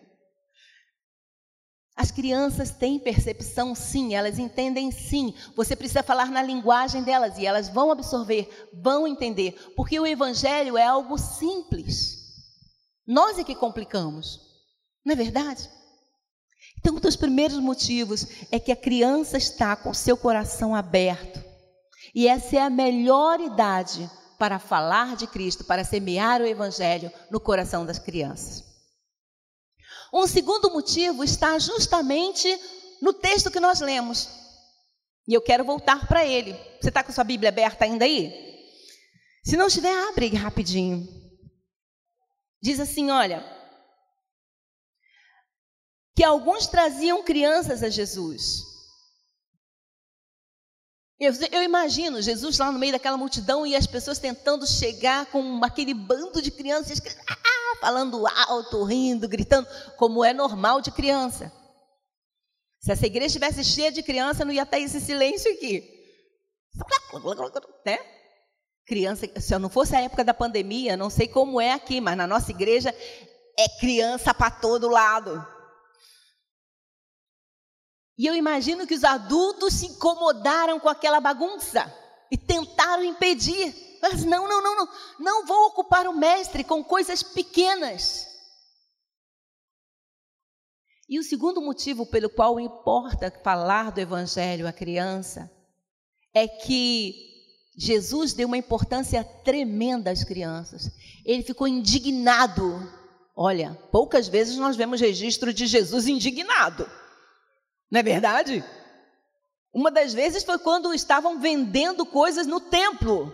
As 1.97 2.13
crianças 2.13 2.71
têm 2.71 3.01
percepção, 3.01 3.75
sim, 3.75 4.15
elas 4.15 4.39
entendem, 4.39 4.93
sim. 4.93 5.35
Você 5.57 5.75
precisa 5.75 6.05
falar 6.05 6.31
na 6.31 6.41
linguagem 6.41 7.03
delas 7.03 7.37
e 7.37 7.45
elas 7.45 7.69
vão 7.69 7.91
absorver, 7.91 8.49
vão 8.73 9.09
entender, 9.09 9.73
porque 9.75 9.99
o 9.99 10.07
Evangelho 10.07 10.79
é 10.79 10.87
algo 10.87 11.19
simples. 11.19 12.18
Nós 13.09 13.39
é 13.39 13.45
que 13.45 13.55
complicamos, 13.55 14.39
não 15.03 15.15
é 15.15 15.17
verdade? 15.17 15.67
Então, 16.79 16.95
um 16.95 17.01
dos 17.01 17.17
primeiros 17.17 17.57
motivos 17.57 18.27
é 18.53 18.61
que 18.61 18.71
a 18.71 18.77
criança 18.77 19.39
está 19.39 19.75
com 19.75 19.95
seu 19.95 20.15
coração 20.15 20.75
aberto, 20.75 21.43
e 22.15 22.29
essa 22.29 22.57
é 22.57 22.61
a 22.61 22.69
melhor 22.69 23.41
idade 23.41 24.11
para 24.39 24.59
falar 24.59 25.17
de 25.17 25.27
Cristo, 25.27 25.65
para 25.65 25.85
semear 25.85 26.43
o 26.43 26.47
Evangelho 26.47 27.11
no 27.31 27.41
coração 27.41 27.87
das 27.87 27.99
crianças. 27.99 28.63
Um 30.13 30.27
segundo 30.27 30.71
motivo 30.71 31.25
está 31.25 31.59
justamente 31.59 32.47
no 33.01 33.15
texto 33.15 33.51
que 33.51 33.59
nós 33.59 33.81
lemos. 33.81 34.29
E 35.27 35.35
eu 35.35 35.41
quero 35.41 35.65
voltar 35.65 36.07
para 36.07 36.25
ele. 36.25 36.53
Você 36.81 36.89
está 36.89 37.03
com 37.03 37.13
sua 37.13 37.25
Bíblia 37.25 37.51
aberta 37.51 37.85
ainda 37.85 38.05
aí? 38.05 38.33
Se 39.45 39.57
não 39.57 39.67
estiver, 39.67 39.93
abre 40.09 40.29
rapidinho. 40.35 41.18
Diz 42.61 42.81
assim: 42.81 43.11
olha. 43.11 43.45
Que 46.17 46.25
alguns 46.25 46.67
traziam 46.67 47.23
crianças 47.23 47.83
a 47.83 47.89
Jesus. 47.89 48.69
Eu, 51.21 51.33
eu, 51.51 51.63
imagino 51.63 52.23
Jesus 52.23 52.59
lá 52.59 52.71
no 52.71 52.79
meio 52.79 52.93
daquela 52.93 53.17
multidão 53.17 53.67
e 53.67 53.75
as 53.75 53.87
pessoas 53.87 54.21
tentando 54.21 54.67
chegar 54.67 55.27
com 55.27 55.61
aquele 55.65 55.93
bando 55.93 56.41
de 56.41 56.51
crianças 56.51 57.01
falando 57.81 58.25
alto, 58.27 58.85
rindo, 58.85 59.29
gritando, 59.29 59.69
como 59.97 60.25
é 60.25 60.33
normal 60.33 60.81
de 60.81 60.93
criança. 60.93 61.53
Se 62.81 62.93
essa 62.93 63.07
igreja 63.07 63.27
estivesse 63.27 63.65
cheia 63.65 63.91
de 63.91 64.03
criança, 64.03 64.45
não 64.45 64.53
ia 64.53 64.65
ter 64.65 64.81
esse 64.81 65.01
silêncio 65.01 65.53
aqui. 65.53 65.97
Né? 67.85 67.99
Criança, 68.89 69.29
se 69.39 69.55
eu 69.55 69.59
não 69.59 69.69
fosse 69.69 69.95
a 69.95 70.01
época 70.01 70.25
da 70.25 70.33
pandemia, 70.33 70.97
não 70.97 71.11
sei 71.11 71.29
como 71.29 71.61
é 71.61 71.73
aqui, 71.73 72.01
mas 72.01 72.17
na 72.17 72.27
nossa 72.27 72.51
igreja 72.51 72.89
é 73.59 73.69
criança 73.79 74.33
para 74.33 74.51
todo 74.51 74.89
lado. 74.89 75.47
E 78.17 78.25
eu 78.25 78.35
imagino 78.35 78.87
que 78.87 78.95
os 78.95 79.05
adultos 79.05 79.75
se 79.75 79.87
incomodaram 79.89 80.81
com 80.81 80.89
aquela 80.89 81.21
bagunça 81.21 81.95
e 82.33 82.39
tentaram 82.39 83.05
impedir. 83.05 83.75
Mas 84.01 84.25
não, 84.25 84.49
não, 84.49 84.63
não, 84.63 84.77
não, 84.77 84.89
não 85.21 85.47
vou 85.47 85.67
ocupar 85.67 86.07
o 86.07 86.17
mestre 86.17 86.65
com 86.65 86.83
coisas 86.83 87.23
pequenas. 87.23 88.27
E 91.07 91.19
o 91.19 91.23
segundo 91.23 91.61
motivo 91.61 92.07
pelo 92.07 92.31
qual 92.31 92.59
importa 92.59 93.31
falar 93.45 93.93
do 93.93 94.01
evangelho 94.01 94.67
à 94.67 94.73
criança 94.73 95.51
é 96.33 96.49
que 96.49 97.38
Jesus 97.81 98.33
deu 98.33 98.49
uma 98.49 98.57
importância 98.57 99.23
tremenda 99.23 100.11
às 100.11 100.25
crianças. 100.25 100.91
Ele 101.25 101.45
ficou 101.45 101.69
indignado. 101.69 102.93
Olha, 103.37 103.79
poucas 103.93 104.27
vezes 104.27 104.57
nós 104.57 104.75
vemos 104.75 105.01
registro 105.01 105.55
de 105.55 105.65
Jesus 105.65 106.09
indignado. 106.09 106.91
Não 107.89 108.01
é 108.01 108.03
verdade? 108.03 108.65
Uma 109.73 109.93
das 109.93 110.13
vezes 110.13 110.43
foi 110.43 110.59
quando 110.59 110.93
estavam 110.93 111.39
vendendo 111.39 112.05
coisas 112.05 112.49
no 112.49 112.61
templo. 112.61 113.33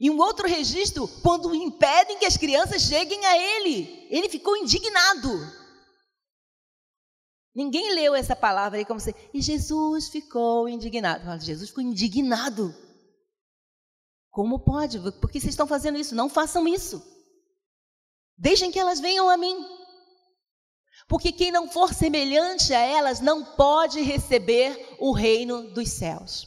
E 0.00 0.10
um 0.10 0.18
outro 0.18 0.48
registro, 0.48 1.06
quando 1.22 1.54
impedem 1.54 2.18
que 2.18 2.24
as 2.24 2.38
crianças 2.38 2.80
cheguem 2.80 3.26
a 3.26 3.36
ele. 3.36 4.06
Ele 4.08 4.30
ficou 4.30 4.56
indignado. 4.56 5.52
Ninguém 7.54 7.94
leu 7.94 8.14
essa 8.14 8.34
palavra 8.34 8.78
aí 8.78 8.86
como 8.86 9.00
se. 9.00 9.14
E 9.34 9.42
Jesus 9.42 10.08
ficou 10.08 10.66
indignado. 10.66 11.44
Jesus 11.44 11.68
ficou 11.68 11.84
indignado. 11.84 12.74
Como 14.36 14.58
pode? 14.58 14.98
Por 15.12 15.30
que 15.30 15.40
vocês 15.40 15.54
estão 15.54 15.66
fazendo 15.66 15.96
isso? 15.96 16.14
Não 16.14 16.28
façam 16.28 16.68
isso. 16.68 17.02
Deixem 18.36 18.70
que 18.70 18.78
elas 18.78 19.00
venham 19.00 19.30
a 19.30 19.36
mim. 19.38 19.56
Porque 21.08 21.32
quem 21.32 21.50
não 21.50 21.70
for 21.70 21.94
semelhante 21.94 22.74
a 22.74 22.80
elas 22.80 23.18
não 23.18 23.42
pode 23.42 24.02
receber 24.02 24.94
o 25.00 25.10
reino 25.12 25.70
dos 25.70 25.88
céus. 25.88 26.46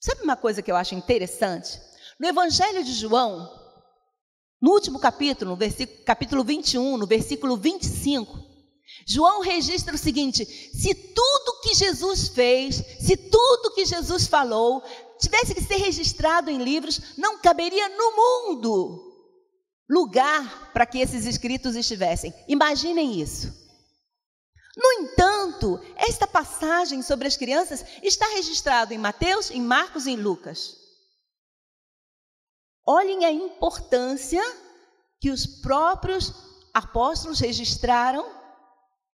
Sabe 0.00 0.22
uma 0.22 0.34
coisa 0.34 0.62
que 0.62 0.72
eu 0.72 0.76
acho 0.76 0.94
interessante? 0.94 1.78
No 2.18 2.26
Evangelho 2.26 2.82
de 2.82 2.94
João, 2.94 3.46
no 4.62 4.70
último 4.70 4.98
capítulo, 4.98 5.50
no 5.50 5.56
versículo, 5.58 6.04
capítulo 6.06 6.42
21, 6.42 6.96
no 6.96 7.06
versículo 7.06 7.54
25, 7.54 8.48
João 9.06 9.42
registra 9.42 9.94
o 9.94 9.98
seguinte: 9.98 10.46
se 10.46 10.94
tudo 10.94 11.60
que 11.60 11.74
Jesus 11.74 12.28
fez, 12.28 12.76
se 12.98 13.14
tudo 13.14 13.74
que 13.74 13.84
Jesus 13.84 14.26
falou, 14.26 14.82
tivesse 15.18 15.54
que 15.54 15.62
ser 15.62 15.76
registrado 15.76 16.50
em 16.50 16.62
livros, 16.62 17.16
não 17.16 17.38
caberia 17.38 17.88
no 17.88 18.16
mundo 18.16 19.08
lugar 19.88 20.72
para 20.72 20.86
que 20.86 20.98
esses 20.98 21.24
escritos 21.24 21.74
estivessem. 21.74 22.32
Imaginem 22.46 23.20
isso. 23.20 23.52
No 24.76 24.92
entanto, 25.02 25.80
esta 25.96 26.26
passagem 26.26 27.02
sobre 27.02 27.26
as 27.26 27.36
crianças 27.36 27.84
está 28.02 28.26
registrada 28.28 28.94
em 28.94 28.98
Mateus, 28.98 29.50
em 29.50 29.60
Marcos 29.60 30.06
e 30.06 30.12
em 30.12 30.16
Lucas. 30.16 30.76
Olhem 32.86 33.24
a 33.24 33.32
importância 33.32 34.42
que 35.20 35.30
os 35.30 35.46
próprios 35.46 36.32
apóstolos 36.72 37.40
registraram 37.40 38.24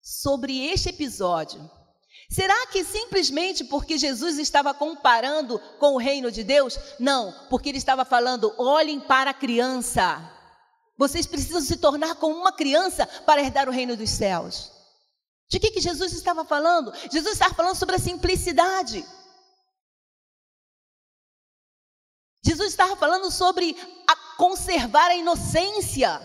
sobre 0.01 0.65
este 0.65 0.89
episódio. 0.89 1.69
Será 2.31 2.65
que 2.67 2.85
simplesmente 2.85 3.65
porque 3.65 3.97
Jesus 3.97 4.37
estava 4.37 4.73
comparando 4.73 5.59
com 5.77 5.95
o 5.95 5.97
reino 5.97 6.31
de 6.31 6.45
Deus? 6.45 6.79
Não, 6.97 7.35
porque 7.49 7.67
ele 7.67 7.77
estava 7.77 8.05
falando: 8.05 8.53
olhem 8.57 9.01
para 9.01 9.31
a 9.31 9.33
criança. 9.33 10.17
Vocês 10.97 11.25
precisam 11.25 11.59
se 11.59 11.75
tornar 11.75 12.15
como 12.15 12.37
uma 12.37 12.53
criança 12.53 13.05
para 13.25 13.41
herdar 13.41 13.67
o 13.67 13.71
reino 13.71 13.97
dos 13.97 14.09
céus. 14.09 14.71
De 15.49 15.59
que, 15.59 15.71
que 15.71 15.81
Jesus 15.81 16.13
estava 16.13 16.45
falando? 16.45 16.93
Jesus 17.11 17.33
estava 17.33 17.53
falando 17.53 17.75
sobre 17.75 17.95
a 17.97 17.99
simplicidade. 17.99 19.05
Jesus 22.45 22.69
estava 22.69 22.95
falando 22.95 23.29
sobre 23.29 23.75
a 24.07 24.15
conservar 24.37 25.07
a 25.07 25.15
inocência. 25.15 26.21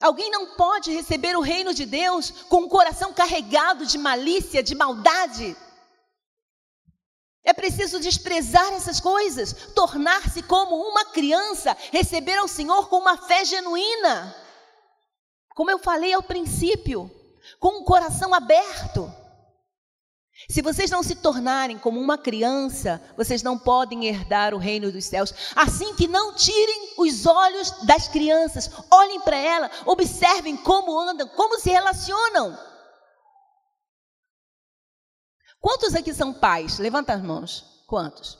Alguém 0.00 0.30
não 0.30 0.54
pode 0.56 0.92
receber 0.92 1.36
o 1.36 1.40
reino 1.40 1.72
de 1.72 1.86
Deus 1.86 2.30
com 2.48 2.64
o 2.64 2.68
coração 2.68 3.12
carregado 3.12 3.86
de 3.86 3.96
malícia, 3.96 4.62
de 4.62 4.74
maldade. 4.74 5.56
É 7.42 7.52
preciso 7.52 8.00
desprezar 8.00 8.72
essas 8.72 9.00
coisas, 9.00 9.52
tornar-se 9.74 10.42
como 10.42 10.76
uma 10.76 11.04
criança, 11.06 11.76
receber 11.92 12.36
ao 12.36 12.48
Senhor 12.48 12.88
com 12.88 12.98
uma 12.98 13.16
fé 13.16 13.44
genuína. 13.44 14.36
Como 15.54 15.70
eu 15.70 15.78
falei 15.78 16.12
ao 16.12 16.22
princípio, 16.22 17.10
com 17.58 17.80
o 17.80 17.84
coração 17.84 18.34
aberto. 18.34 19.10
Se 20.48 20.62
vocês 20.62 20.90
não 20.90 21.02
se 21.02 21.16
tornarem 21.16 21.76
como 21.76 22.00
uma 22.00 22.16
criança, 22.16 23.02
vocês 23.16 23.42
não 23.42 23.58
podem 23.58 24.06
herdar 24.06 24.54
o 24.54 24.58
reino 24.58 24.92
dos 24.92 25.04
céus. 25.04 25.34
Assim 25.56 25.94
que 25.96 26.06
não 26.06 26.34
tirem 26.34 26.94
os 26.98 27.26
olhos 27.26 27.70
das 27.84 28.06
crianças, 28.06 28.70
olhem 28.90 29.20
para 29.20 29.36
ela, 29.36 29.70
observem 29.84 30.56
como 30.56 30.98
andam, 30.98 31.26
como 31.28 31.58
se 31.58 31.70
relacionam. 31.70 32.56
Quantos 35.60 35.96
aqui 35.96 36.14
são 36.14 36.32
pais? 36.32 36.78
Levanta 36.78 37.14
as 37.14 37.22
mãos. 37.22 37.82
Quantos? 37.88 38.38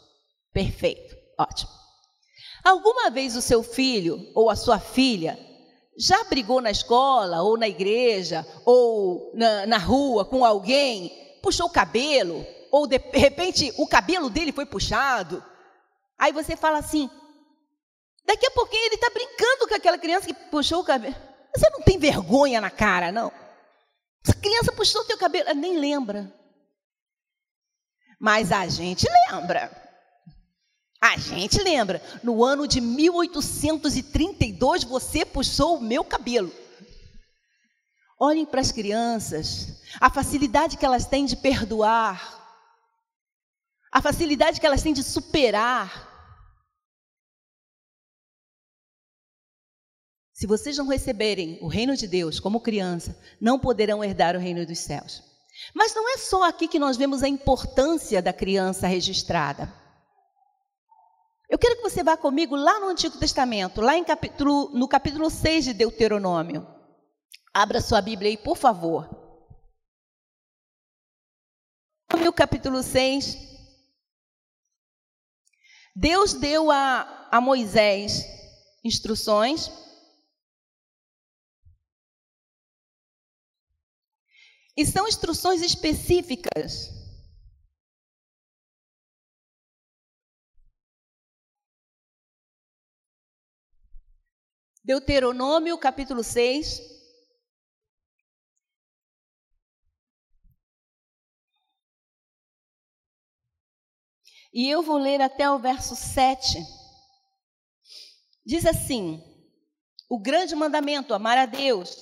Perfeito, 0.52 1.16
ótimo. 1.38 1.70
Alguma 2.62 3.10
vez 3.10 3.34
o 3.36 3.42
seu 3.42 3.64
filho 3.64 4.30
ou 4.32 4.48
a 4.48 4.54
sua 4.54 4.78
filha 4.78 5.36
já 5.98 6.24
brigou 6.24 6.60
na 6.60 6.70
escola, 6.70 7.42
ou 7.42 7.56
na 7.56 7.66
igreja, 7.66 8.46
ou 8.64 9.32
na, 9.34 9.66
na 9.66 9.78
rua 9.78 10.24
com 10.24 10.44
alguém, 10.44 11.25
puxou 11.46 11.68
o 11.68 11.70
cabelo, 11.70 12.44
ou 12.72 12.88
de 12.88 12.98
repente 13.12 13.72
o 13.78 13.86
cabelo 13.86 14.28
dele 14.28 14.50
foi 14.50 14.66
puxado? 14.66 15.40
Aí 16.18 16.32
você 16.32 16.56
fala 16.56 16.78
assim: 16.78 17.08
daqui 18.24 18.46
a 18.46 18.50
pouquinho 18.50 18.84
ele 18.86 18.96
está 18.96 19.08
brincando 19.10 19.68
com 19.68 19.74
aquela 19.76 19.96
criança 19.96 20.26
que 20.26 20.34
puxou 20.34 20.80
o 20.80 20.84
cabelo. 20.84 21.14
Você 21.54 21.70
não 21.70 21.82
tem 21.82 21.98
vergonha 21.98 22.60
na 22.60 22.68
cara, 22.68 23.12
não? 23.12 23.30
Essa 24.26 24.34
criança 24.34 24.72
puxou 24.72 25.02
o 25.02 25.04
teu 25.04 25.16
cabelo, 25.16 25.48
ela 25.48 25.54
nem 25.54 25.78
lembra. 25.78 26.34
Mas 28.18 28.50
a 28.50 28.66
gente 28.66 29.06
lembra. 29.30 29.70
A 31.00 31.16
gente 31.16 31.62
lembra. 31.62 32.02
No 32.24 32.42
ano 32.42 32.66
de 32.66 32.80
1832, 32.80 34.82
você 34.82 35.24
puxou 35.24 35.76
o 35.76 35.80
meu 35.80 36.02
cabelo. 36.02 36.52
Olhem 38.18 38.46
para 38.46 38.60
as 38.60 38.72
crianças, 38.72 39.82
a 40.00 40.08
facilidade 40.08 40.78
que 40.78 40.86
elas 40.86 41.06
têm 41.06 41.26
de 41.26 41.36
perdoar, 41.36 42.36
a 43.92 44.00
facilidade 44.00 44.58
que 44.58 44.66
elas 44.66 44.82
têm 44.82 44.92
de 44.92 45.02
superar. 45.02 46.14
Se 50.32 50.46
vocês 50.46 50.76
não 50.76 50.86
receberem 50.86 51.58
o 51.62 51.66
reino 51.66 51.96
de 51.96 52.06
Deus 52.06 52.38
como 52.38 52.60
criança, 52.60 53.18
não 53.40 53.58
poderão 53.58 54.04
herdar 54.04 54.36
o 54.36 54.38
reino 54.38 54.66
dos 54.66 54.78
céus. 54.78 55.22
Mas 55.74 55.94
não 55.94 56.08
é 56.12 56.18
só 56.18 56.42
aqui 56.44 56.68
que 56.68 56.78
nós 56.78 56.96
vemos 56.96 57.22
a 57.22 57.28
importância 57.28 58.20
da 58.20 58.32
criança 58.32 58.86
registrada. 58.86 59.72
Eu 61.48 61.58
quero 61.58 61.76
que 61.76 61.82
você 61.82 62.02
vá 62.02 62.16
comigo 62.16 62.56
lá 62.56 62.80
no 62.80 62.88
Antigo 62.88 63.16
Testamento, 63.18 63.80
lá 63.80 64.02
capítulo, 64.04 64.70
no 64.74 64.88
capítulo 64.88 65.30
6 65.30 65.66
de 65.66 65.72
Deuteronômio. 65.72 66.75
Abra 67.58 67.80
sua 67.80 68.02
Bíblia 68.02 68.28
aí, 68.28 68.36
por 68.36 68.54
favor. 68.54 69.08
No 72.22 72.30
capítulo 72.30 72.82
6, 72.82 73.34
Deus 75.94 76.34
deu 76.34 76.70
a, 76.70 77.30
a 77.32 77.40
Moisés 77.40 78.26
instruções 78.84 79.70
E 84.76 84.84
são 84.84 85.08
instruções 85.08 85.62
específicas. 85.62 86.90
Deuteronômio, 94.84 95.78
capítulo 95.78 96.22
6. 96.22 96.95
E 104.56 104.68
eu 104.70 104.82
vou 104.82 104.96
ler 104.96 105.20
até 105.20 105.48
o 105.50 105.58
verso 105.58 105.94
7. 105.94 106.58
Diz 108.44 108.64
assim: 108.64 109.22
O 110.08 110.18
grande 110.18 110.56
mandamento, 110.56 111.12
amar 111.12 111.36
a 111.36 111.44
Deus. 111.44 111.94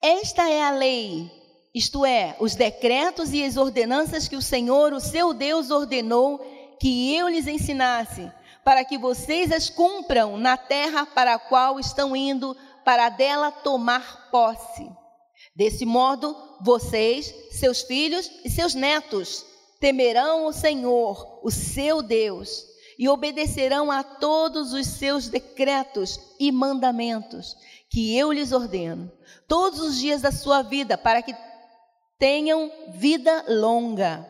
Esta 0.00 0.48
é 0.48 0.62
a 0.62 0.70
lei 0.70 1.28
isto 1.74 2.04
é, 2.04 2.36
os 2.40 2.54
decretos 2.56 3.32
e 3.32 3.44
as 3.44 3.56
ordenanças 3.56 4.26
que 4.26 4.34
o 4.34 4.42
Senhor, 4.42 4.92
o 4.92 5.00
seu 5.00 5.32
Deus, 5.32 5.70
ordenou 5.70 6.38
que 6.80 7.14
eu 7.14 7.28
lhes 7.28 7.46
ensinasse, 7.46 8.30
para 8.64 8.84
que 8.84 8.98
vocês 8.98 9.52
as 9.52 9.70
cumpram 9.70 10.36
na 10.36 10.56
terra 10.56 11.06
para 11.06 11.34
a 11.34 11.38
qual 11.38 11.78
estão 11.78 12.16
indo, 12.16 12.56
para 12.84 13.08
dela 13.08 13.52
tomar 13.52 14.30
posse. 14.30 14.88
Desse 15.54 15.86
modo, 15.86 16.36
vocês, 16.60 17.32
seus 17.52 17.82
filhos 17.82 18.30
e 18.44 18.50
seus 18.50 18.74
netos 18.74 19.44
temerão 19.80 20.46
o 20.46 20.52
Senhor, 20.52 21.40
o 21.42 21.50
seu 21.50 22.02
Deus, 22.02 22.66
e 22.98 23.08
obedecerão 23.08 23.90
a 23.90 24.04
todos 24.04 24.74
os 24.74 24.86
seus 24.86 25.28
decretos 25.28 26.20
e 26.38 26.52
mandamentos 26.52 27.56
que 27.88 28.16
eu 28.16 28.30
lhes 28.30 28.52
ordeno, 28.52 29.10
todos 29.48 29.80
os 29.80 29.98
dias 29.98 30.20
da 30.20 30.30
sua 30.30 30.62
vida, 30.62 30.98
para 30.98 31.22
que 31.22 31.34
tenham 32.18 32.70
vida 32.90 33.46
longa. 33.48 34.28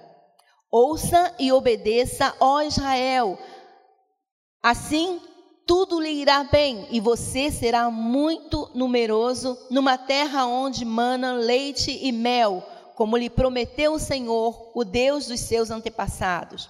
Ouça 0.71 1.35
e 1.37 1.51
obedeça, 1.51 2.33
ó 2.39 2.63
Israel. 2.63 3.37
Assim 4.63 5.21
tudo 5.67 6.01
lhe 6.01 6.11
irá 6.11 6.43
bem 6.43 6.89
e 6.91 6.99
você 7.01 7.51
será 7.51 7.91
muito 7.91 8.69
numeroso 8.75 9.57
numa 9.71 9.97
terra 9.97 10.45
onde 10.45 10.85
manam 10.85 11.37
leite 11.37 11.97
e 12.03 12.11
mel, 12.11 12.61
como 13.01 13.17
lhe 13.17 13.31
prometeu 13.31 13.95
o 13.95 13.99
Senhor, 13.99 14.73
o 14.75 14.85
Deus 14.85 15.27
dos 15.27 15.41
seus 15.41 15.71
antepassados. 15.71 16.69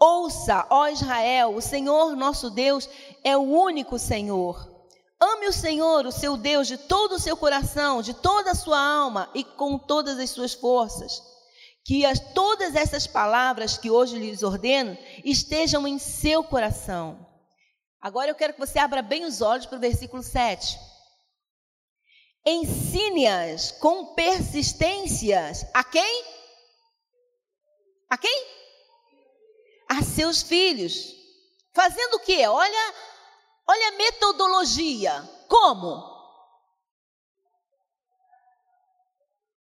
Ouça, 0.00 0.66
ó 0.70 0.88
Israel, 0.88 1.54
o 1.54 1.60
Senhor 1.60 2.16
nosso 2.16 2.48
Deus 2.48 2.88
é 3.22 3.36
o 3.36 3.42
único 3.42 3.98
Senhor. 3.98 4.86
Ame 5.20 5.48
o 5.48 5.52
Senhor, 5.52 6.06
o 6.06 6.10
seu 6.10 6.38
Deus, 6.38 6.66
de 6.66 6.78
todo 6.78 7.12
o 7.12 7.18
seu 7.18 7.36
coração, 7.36 8.00
de 8.00 8.14
toda 8.14 8.52
a 8.52 8.54
sua 8.54 8.80
alma 8.80 9.28
e 9.34 9.44
com 9.44 9.76
todas 9.76 10.18
as 10.18 10.30
suas 10.30 10.54
forças. 10.54 11.22
Que 11.84 12.06
as, 12.06 12.18
todas 12.32 12.74
essas 12.74 13.06
palavras 13.06 13.76
que 13.76 13.90
hoje 13.90 14.18
lhes 14.18 14.42
ordeno 14.42 14.96
estejam 15.22 15.86
em 15.86 15.98
seu 15.98 16.42
coração. 16.42 17.18
Agora 18.00 18.30
eu 18.30 18.34
quero 18.34 18.54
que 18.54 18.60
você 18.60 18.78
abra 18.78 19.02
bem 19.02 19.26
os 19.26 19.42
olhos 19.42 19.66
para 19.66 19.76
o 19.76 19.80
versículo 19.80 20.22
7. 20.22 20.89
Ensine-as 22.44 23.72
com 23.72 24.14
persistências 24.14 25.66
a 25.74 25.84
quem? 25.84 26.24
A 28.08 28.16
quem? 28.16 28.46
A 29.88 30.02
seus 30.02 30.42
filhos. 30.42 31.14
Fazendo 31.72 32.14
o 32.14 32.20
quê? 32.20 32.46
Olha 32.46 32.94
Olha 33.70 33.88
a 33.88 33.92
metodologia. 33.92 35.30
Como? 35.46 36.02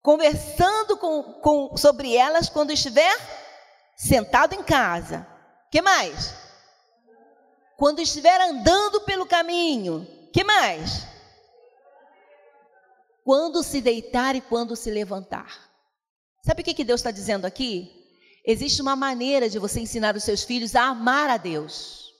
Conversando 0.00 0.96
com, 0.96 1.22
com, 1.40 1.76
sobre 1.76 2.16
elas 2.16 2.48
quando 2.48 2.70
estiver 2.70 3.12
sentado 3.96 4.54
em 4.54 4.62
casa. 4.62 5.26
que 5.72 5.82
mais? 5.82 6.36
Quando 7.76 7.98
estiver 7.98 8.40
andando 8.42 9.00
pelo 9.00 9.26
caminho. 9.26 10.06
que 10.32 10.44
mais? 10.44 11.04
Quando 13.26 13.64
se 13.64 13.80
deitar 13.80 14.36
e 14.36 14.40
quando 14.40 14.76
se 14.76 14.88
levantar. 14.88 15.68
Sabe 16.44 16.62
o 16.62 16.64
que, 16.64 16.72
que 16.72 16.84
Deus 16.84 17.00
está 17.00 17.10
dizendo 17.10 17.44
aqui? 17.44 17.90
Existe 18.46 18.80
uma 18.80 18.94
maneira 18.94 19.50
de 19.50 19.58
você 19.58 19.80
ensinar 19.80 20.14
os 20.14 20.22
seus 20.22 20.44
filhos 20.44 20.76
a 20.76 20.84
amar 20.84 21.28
a 21.28 21.36
Deus. 21.36 22.12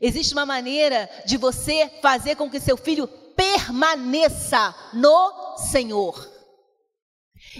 Existe 0.00 0.32
uma 0.32 0.46
maneira 0.46 1.06
de 1.26 1.36
você 1.36 2.00
fazer 2.00 2.34
com 2.34 2.50
que 2.50 2.60
seu 2.60 2.78
filho 2.78 3.06
permaneça 3.36 4.74
no 4.94 5.58
Senhor. 5.58 6.32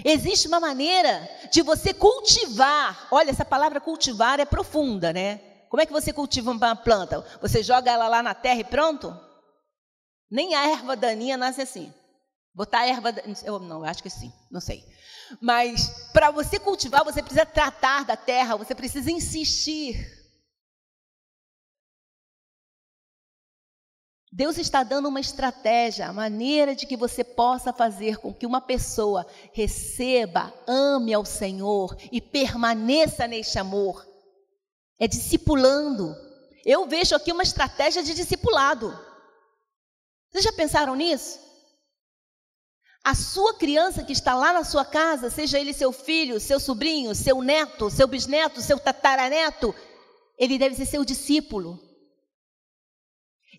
Existe 0.03 0.47
uma 0.47 0.59
maneira 0.59 1.29
de 1.51 1.61
você 1.61 1.93
cultivar. 1.93 3.07
Olha, 3.11 3.29
essa 3.29 3.45
palavra 3.45 3.79
cultivar 3.79 4.39
é 4.39 4.45
profunda, 4.45 5.13
né? 5.13 5.37
Como 5.69 5.79
é 5.79 5.85
que 5.85 5.93
você 5.93 6.11
cultiva 6.11 6.49
uma 6.49 6.75
planta? 6.75 7.23
Você 7.39 7.61
joga 7.61 7.91
ela 7.91 8.07
lá 8.07 8.23
na 8.23 8.33
terra 8.33 8.61
e 8.61 8.63
pronto? 8.63 9.15
Nem 10.31 10.55
a 10.55 10.71
erva 10.71 10.95
daninha 10.95 11.37
nasce 11.37 11.61
assim. 11.61 11.93
Botar 12.55 12.87
erva. 12.87 13.13
Eu 13.43 13.59
não, 13.59 13.83
acho 13.83 14.01
que 14.01 14.09
sim, 14.09 14.31
não 14.49 14.61
sei. 14.61 14.81
Mas 15.41 15.89
para 16.13 16.31
você 16.31 16.57
cultivar, 16.57 17.03
você 17.03 17.21
precisa 17.21 17.45
tratar 17.45 18.05
da 18.05 18.15
terra, 18.15 18.55
você 18.55 18.73
precisa 18.73 19.11
insistir. 19.11 20.15
Deus 24.31 24.57
está 24.57 24.83
dando 24.83 25.07
uma 25.07 25.19
estratégia, 25.19 26.07
a 26.07 26.13
maneira 26.13 26.75
de 26.75 26.85
que 26.85 26.97
você 26.97 27.23
possa 27.23 27.71
fazer 27.71 28.17
com 28.17 28.33
que 28.33 28.45
uma 28.45 28.59
pessoa 28.59 29.25
receba, 29.53 30.53
ame 30.67 31.13
ao 31.13 31.25
Senhor 31.25 31.95
e 32.11 32.19
permaneça 32.19 33.27
neste 33.27 33.59
amor. 33.59 34.05
É 34.99 35.07
discipulando. 35.07 36.13
Eu 36.65 36.87
vejo 36.87 37.15
aqui 37.15 37.31
uma 37.31 37.43
estratégia 37.43 38.03
de 38.03 38.13
discipulado. 38.13 38.97
Vocês 40.29 40.43
já 40.43 40.51
pensaram 40.51 40.95
nisso? 40.95 41.44
A 43.05 43.13
sua 43.13 43.53
criança 43.53 44.03
que 44.03 44.13
está 44.13 44.33
lá 44.33 44.51
na 44.51 44.63
sua 44.63 44.83
casa, 44.83 45.29
seja 45.29 45.59
ele 45.59 45.73
seu 45.73 45.91
filho, 45.91 46.39
seu 46.39 46.59
sobrinho, 46.59 47.13
seu 47.13 47.39
neto, 47.39 47.87
seu 47.91 48.07
bisneto, 48.07 48.63
seu 48.63 48.79
tataraneto, 48.79 49.75
ele 50.39 50.57
deve 50.57 50.73
ser 50.73 50.87
seu 50.87 51.05
discípulo. 51.05 51.79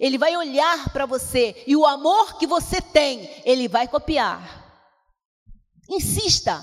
Ele 0.00 0.18
vai 0.18 0.36
olhar 0.36 0.92
para 0.92 1.06
você 1.06 1.62
e 1.64 1.76
o 1.76 1.86
amor 1.86 2.38
que 2.38 2.46
você 2.46 2.80
tem, 2.80 3.40
ele 3.44 3.68
vai 3.68 3.86
copiar. 3.86 4.64
Insista. 5.88 6.60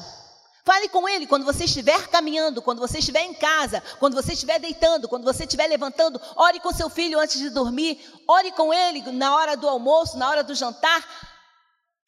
Fale 0.66 0.90
com 0.90 1.08
ele 1.08 1.26
quando 1.26 1.46
você 1.46 1.64
estiver 1.64 2.10
caminhando, 2.10 2.62
quando 2.62 2.80
você 2.80 3.00
estiver 3.00 3.24
em 3.24 3.34
casa, 3.34 3.82
quando 3.98 4.14
você 4.14 4.34
estiver 4.34 4.60
deitando, 4.60 5.08
quando 5.08 5.24
você 5.24 5.46
estiver 5.46 5.68
levantando. 5.68 6.20
Ore 6.36 6.60
com 6.60 6.74
seu 6.74 6.90
filho 6.90 7.18
antes 7.18 7.40
de 7.40 7.50
dormir. 7.50 7.98
Ore 8.28 8.52
com 8.52 8.74
ele 8.74 9.10
na 9.14 9.34
hora 9.38 9.56
do 9.56 9.70
almoço, 9.70 10.18
na 10.18 10.30
hora 10.30 10.44
do 10.44 10.54
jantar. 10.54 11.33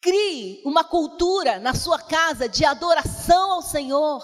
Crie 0.00 0.62
uma 0.64 0.84
cultura 0.84 1.58
na 1.58 1.74
sua 1.74 1.98
casa 1.98 2.48
de 2.48 2.64
adoração 2.64 3.52
ao 3.52 3.62
Senhor. 3.62 4.22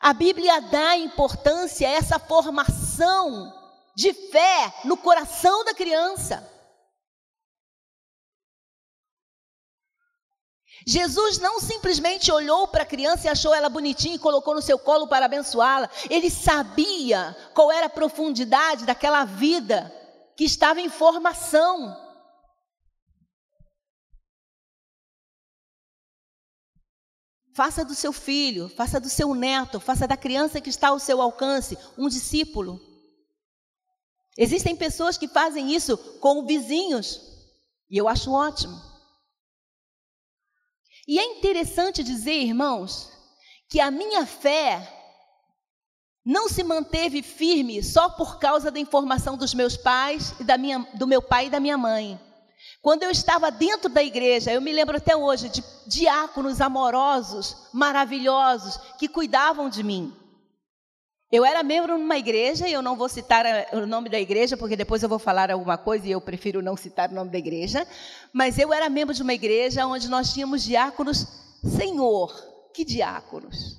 A 0.00 0.12
Bíblia 0.12 0.60
dá 0.60 0.96
importância 0.96 1.88
a 1.88 1.92
essa 1.92 2.18
formação 2.18 3.52
de 3.96 4.12
fé 4.12 4.72
no 4.84 4.96
coração 4.96 5.64
da 5.64 5.74
criança. 5.74 6.48
Jesus 10.86 11.38
não 11.38 11.60
simplesmente 11.60 12.32
olhou 12.32 12.68
para 12.68 12.84
a 12.84 12.86
criança 12.86 13.26
e 13.26 13.30
achou 13.30 13.52
ela 13.52 13.68
bonitinha 13.68 14.14
e 14.14 14.18
colocou 14.18 14.54
no 14.54 14.62
seu 14.62 14.78
colo 14.78 15.08
para 15.08 15.26
abençoá-la. 15.26 15.90
Ele 16.08 16.30
sabia 16.30 17.36
qual 17.52 17.70
era 17.70 17.86
a 17.86 17.90
profundidade 17.90 18.86
daquela 18.86 19.24
vida 19.24 19.92
que 20.36 20.44
estava 20.44 20.80
em 20.80 20.88
formação. 20.88 22.07
Faça 27.58 27.84
do 27.84 27.92
seu 27.92 28.12
filho, 28.12 28.68
faça 28.68 29.00
do 29.00 29.08
seu 29.08 29.34
neto, 29.34 29.80
faça 29.80 30.06
da 30.06 30.16
criança 30.16 30.60
que 30.60 30.70
está 30.70 30.90
ao 30.90 31.00
seu 31.00 31.20
alcance 31.20 31.76
um 31.98 32.08
discípulo. 32.08 32.80
Existem 34.36 34.76
pessoas 34.76 35.18
que 35.18 35.26
fazem 35.26 35.74
isso 35.74 35.98
com 36.20 36.46
vizinhos, 36.46 37.20
e 37.90 37.96
eu 37.96 38.06
acho 38.06 38.30
ótimo. 38.30 38.80
E 41.08 41.18
é 41.18 41.24
interessante 41.24 42.04
dizer, 42.04 42.44
irmãos, 42.44 43.10
que 43.68 43.80
a 43.80 43.90
minha 43.90 44.24
fé 44.24 44.88
não 46.24 46.48
se 46.48 46.62
manteve 46.62 47.22
firme 47.24 47.82
só 47.82 48.08
por 48.08 48.38
causa 48.38 48.70
da 48.70 48.78
informação 48.78 49.36
dos 49.36 49.52
meus 49.52 49.76
pais 49.76 50.32
e 50.38 50.44
da 50.44 50.56
minha, 50.56 50.78
do 50.94 51.08
meu 51.08 51.20
pai 51.20 51.48
e 51.48 51.50
da 51.50 51.58
minha 51.58 51.76
mãe. 51.76 52.27
Quando 52.80 53.02
eu 53.02 53.10
estava 53.10 53.50
dentro 53.50 53.88
da 53.88 54.02
igreja, 54.02 54.52
eu 54.52 54.60
me 54.60 54.72
lembro 54.72 54.96
até 54.96 55.16
hoje 55.16 55.48
de 55.48 55.62
diáconos 55.86 56.60
amorosos, 56.60 57.56
maravilhosos, 57.72 58.76
que 58.98 59.08
cuidavam 59.08 59.68
de 59.68 59.82
mim. 59.82 60.14
Eu 61.30 61.44
era 61.44 61.62
membro 61.62 61.94
de 61.96 62.02
uma 62.02 62.16
igreja, 62.16 62.66
e 62.66 62.72
eu 62.72 62.80
não 62.80 62.96
vou 62.96 63.08
citar 63.08 63.44
o 63.72 63.86
nome 63.86 64.08
da 64.08 64.18
igreja, 64.18 64.56
porque 64.56 64.76
depois 64.76 65.02
eu 65.02 65.08
vou 65.08 65.18
falar 65.18 65.50
alguma 65.50 65.76
coisa 65.76 66.06
e 66.06 66.10
eu 66.10 66.20
prefiro 66.20 66.62
não 66.62 66.76
citar 66.76 67.10
o 67.10 67.14
nome 67.14 67.30
da 67.30 67.36
igreja. 67.36 67.86
Mas 68.32 68.58
eu 68.58 68.72
era 68.72 68.88
membro 68.88 69.14
de 69.14 69.22
uma 69.22 69.34
igreja 69.34 69.86
onde 69.86 70.08
nós 70.08 70.32
tínhamos 70.32 70.62
diáconos, 70.62 71.26
Senhor, 71.76 72.32
que 72.72 72.84
diáconos. 72.84 73.76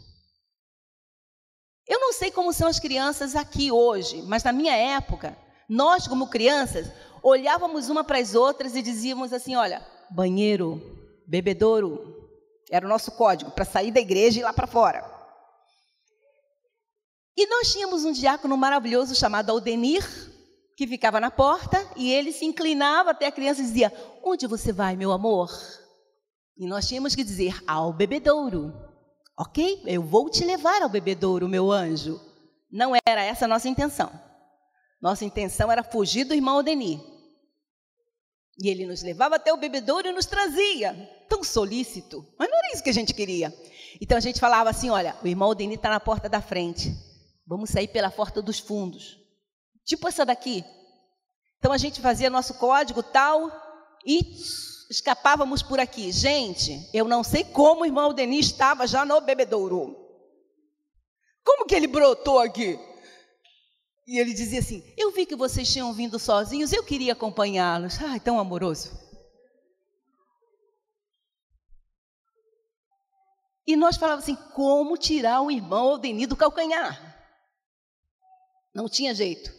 Eu 1.88 1.99
não 1.99 2.13
sei 2.13 2.29
como 2.29 2.53
são 2.53 2.67
as 2.67 2.79
crianças 2.79 3.35
aqui 3.35 3.71
hoje, 3.71 4.21
mas 4.27 4.43
na 4.43 4.51
minha 4.51 4.75
época, 4.75 5.35
nós, 5.67 6.07
como 6.07 6.27
crianças, 6.27 6.88
olhávamos 7.23 7.89
uma 7.89 8.03
para 8.03 8.19
as 8.19 8.36
outras 8.36 8.75
e 8.75 8.82
dizíamos 8.82 9.34
assim: 9.34 9.55
olha, 9.55 9.86
banheiro, 10.10 10.82
bebedouro, 11.27 12.15
era 12.69 12.86
o 12.86 12.89
nosso 12.89 13.12
código 13.12 13.51
para 13.51 13.65
sair 13.65 13.91
da 13.91 13.99
igreja 13.99 14.39
e 14.39 14.41
ir 14.41 14.43
lá 14.43 14.53
para 14.53 14.67
fora. 14.67 15.03
E 17.36 17.47
nós 17.47 17.71
tínhamos 17.71 18.03
um 18.03 18.12
diácono 18.12 18.58
maravilhoso 18.58 19.15
chamado 19.15 19.49
Aldenir, 19.49 20.03
que 20.75 20.88
ficava 20.88 21.19
na 21.19 21.32
porta 21.32 21.86
e 21.95 22.12
ele 22.12 22.32
se 22.32 22.45
inclinava 22.45 23.12
até 23.12 23.27
a 23.27 23.32
criança 23.32 23.62
e 23.62 23.65
dizia: 23.65 23.93
Onde 24.23 24.45
você 24.47 24.71
vai, 24.71 24.95
meu 24.95 25.12
amor? 25.12 25.49
E 26.58 26.67
nós 26.67 26.88
tínhamos 26.88 27.15
que 27.15 27.23
dizer: 27.23 27.62
Ao 27.65 27.93
bebedouro. 27.93 28.73
Ok? 29.38 29.82
Eu 29.86 30.03
vou 30.03 30.29
te 30.29 30.43
levar 30.43 30.82
ao 30.82 30.89
bebedouro, 30.89 31.47
meu 31.47 31.71
anjo. 31.71 32.19
Não 32.69 32.93
era 33.08 33.23
essa 33.23 33.45
a 33.45 33.47
nossa 33.47 33.69
intenção. 33.69 34.12
Nossa 35.01 35.23
intenção 35.23 35.71
era 35.71 35.83
fugir 35.83 36.25
do 36.25 36.33
irmão 36.33 36.57
Aldenir. 36.57 36.99
E 38.62 38.67
ele 38.67 38.85
nos 38.85 39.01
levava 39.01 39.38
até 39.38 39.53
o 39.53 39.57
bebedouro 39.57 40.07
e 40.07 40.12
nos 40.12 40.25
trazia. 40.25 40.93
Tão 41.29 41.43
solícito. 41.43 42.25
Mas 42.38 42.49
não 42.49 42.57
era 42.57 42.73
isso 42.73 42.83
que 42.83 42.89
a 42.89 42.93
gente 42.93 43.13
queria. 43.13 43.53
Então 44.01 44.17
a 44.17 44.21
gente 44.21 44.39
falava 44.39 44.69
assim: 44.69 44.89
olha, 44.89 45.15
o 45.23 45.27
irmão 45.27 45.47
Aldenir 45.47 45.77
está 45.77 45.89
na 45.89 45.99
porta 45.99 46.27
da 46.27 46.41
frente. 46.41 46.93
Vamos 47.47 47.69
sair 47.69 47.88
pela 47.88 48.12
porta 48.12 48.41
dos 48.41 48.59
fundos. 48.59 49.17
Tipo 49.85 50.07
essa 50.07 50.25
daqui. 50.25 50.63
Então 51.57 51.71
a 51.71 51.77
gente 51.77 52.01
fazia 52.01 52.29
nosso 52.29 52.53
código 52.55 53.01
tal 53.01 53.49
e 54.05 54.19
escapávamos 54.89 55.62
por 55.62 55.79
aqui. 55.79 56.12
Gente, 56.12 56.89
eu 56.93 57.05
não 57.05 57.23
sei 57.23 57.43
como 57.43 57.81
o 57.81 57.85
irmão 57.85 58.13
Denis 58.13 58.47
estava 58.47 58.85
já 58.85 59.05
no 59.05 59.21
bebedouro. 59.21 59.95
Como 61.43 61.65
que 61.65 61.75
ele 61.75 61.88
brotou 61.88 62.39
aqui? 62.39 62.77
E 64.10 64.17
ele 64.17 64.34
dizia 64.34 64.58
assim: 64.58 64.84
Eu 64.98 65.12
vi 65.12 65.24
que 65.24 65.36
vocês 65.36 65.72
tinham 65.72 65.93
vindo 65.93 66.17
sozinhos, 66.17 66.74
eu 66.74 66.84
queria 66.84 67.13
acompanhá-los. 67.13 68.02
Ai, 68.02 68.19
tão 68.19 68.39
amoroso. 68.39 68.89
E 73.67 73.76
nós 73.76 73.98
falávamos 73.98 74.24
assim: 74.24 74.36
como 74.56 74.98
tirar 74.98 75.41
o 75.41 75.52
irmão 75.52 75.89
Aldeni 75.89 76.26
do 76.26 76.36
calcanhar? 76.36 77.00
Não 78.74 78.89
tinha 78.89 79.13
jeito. 79.13 79.54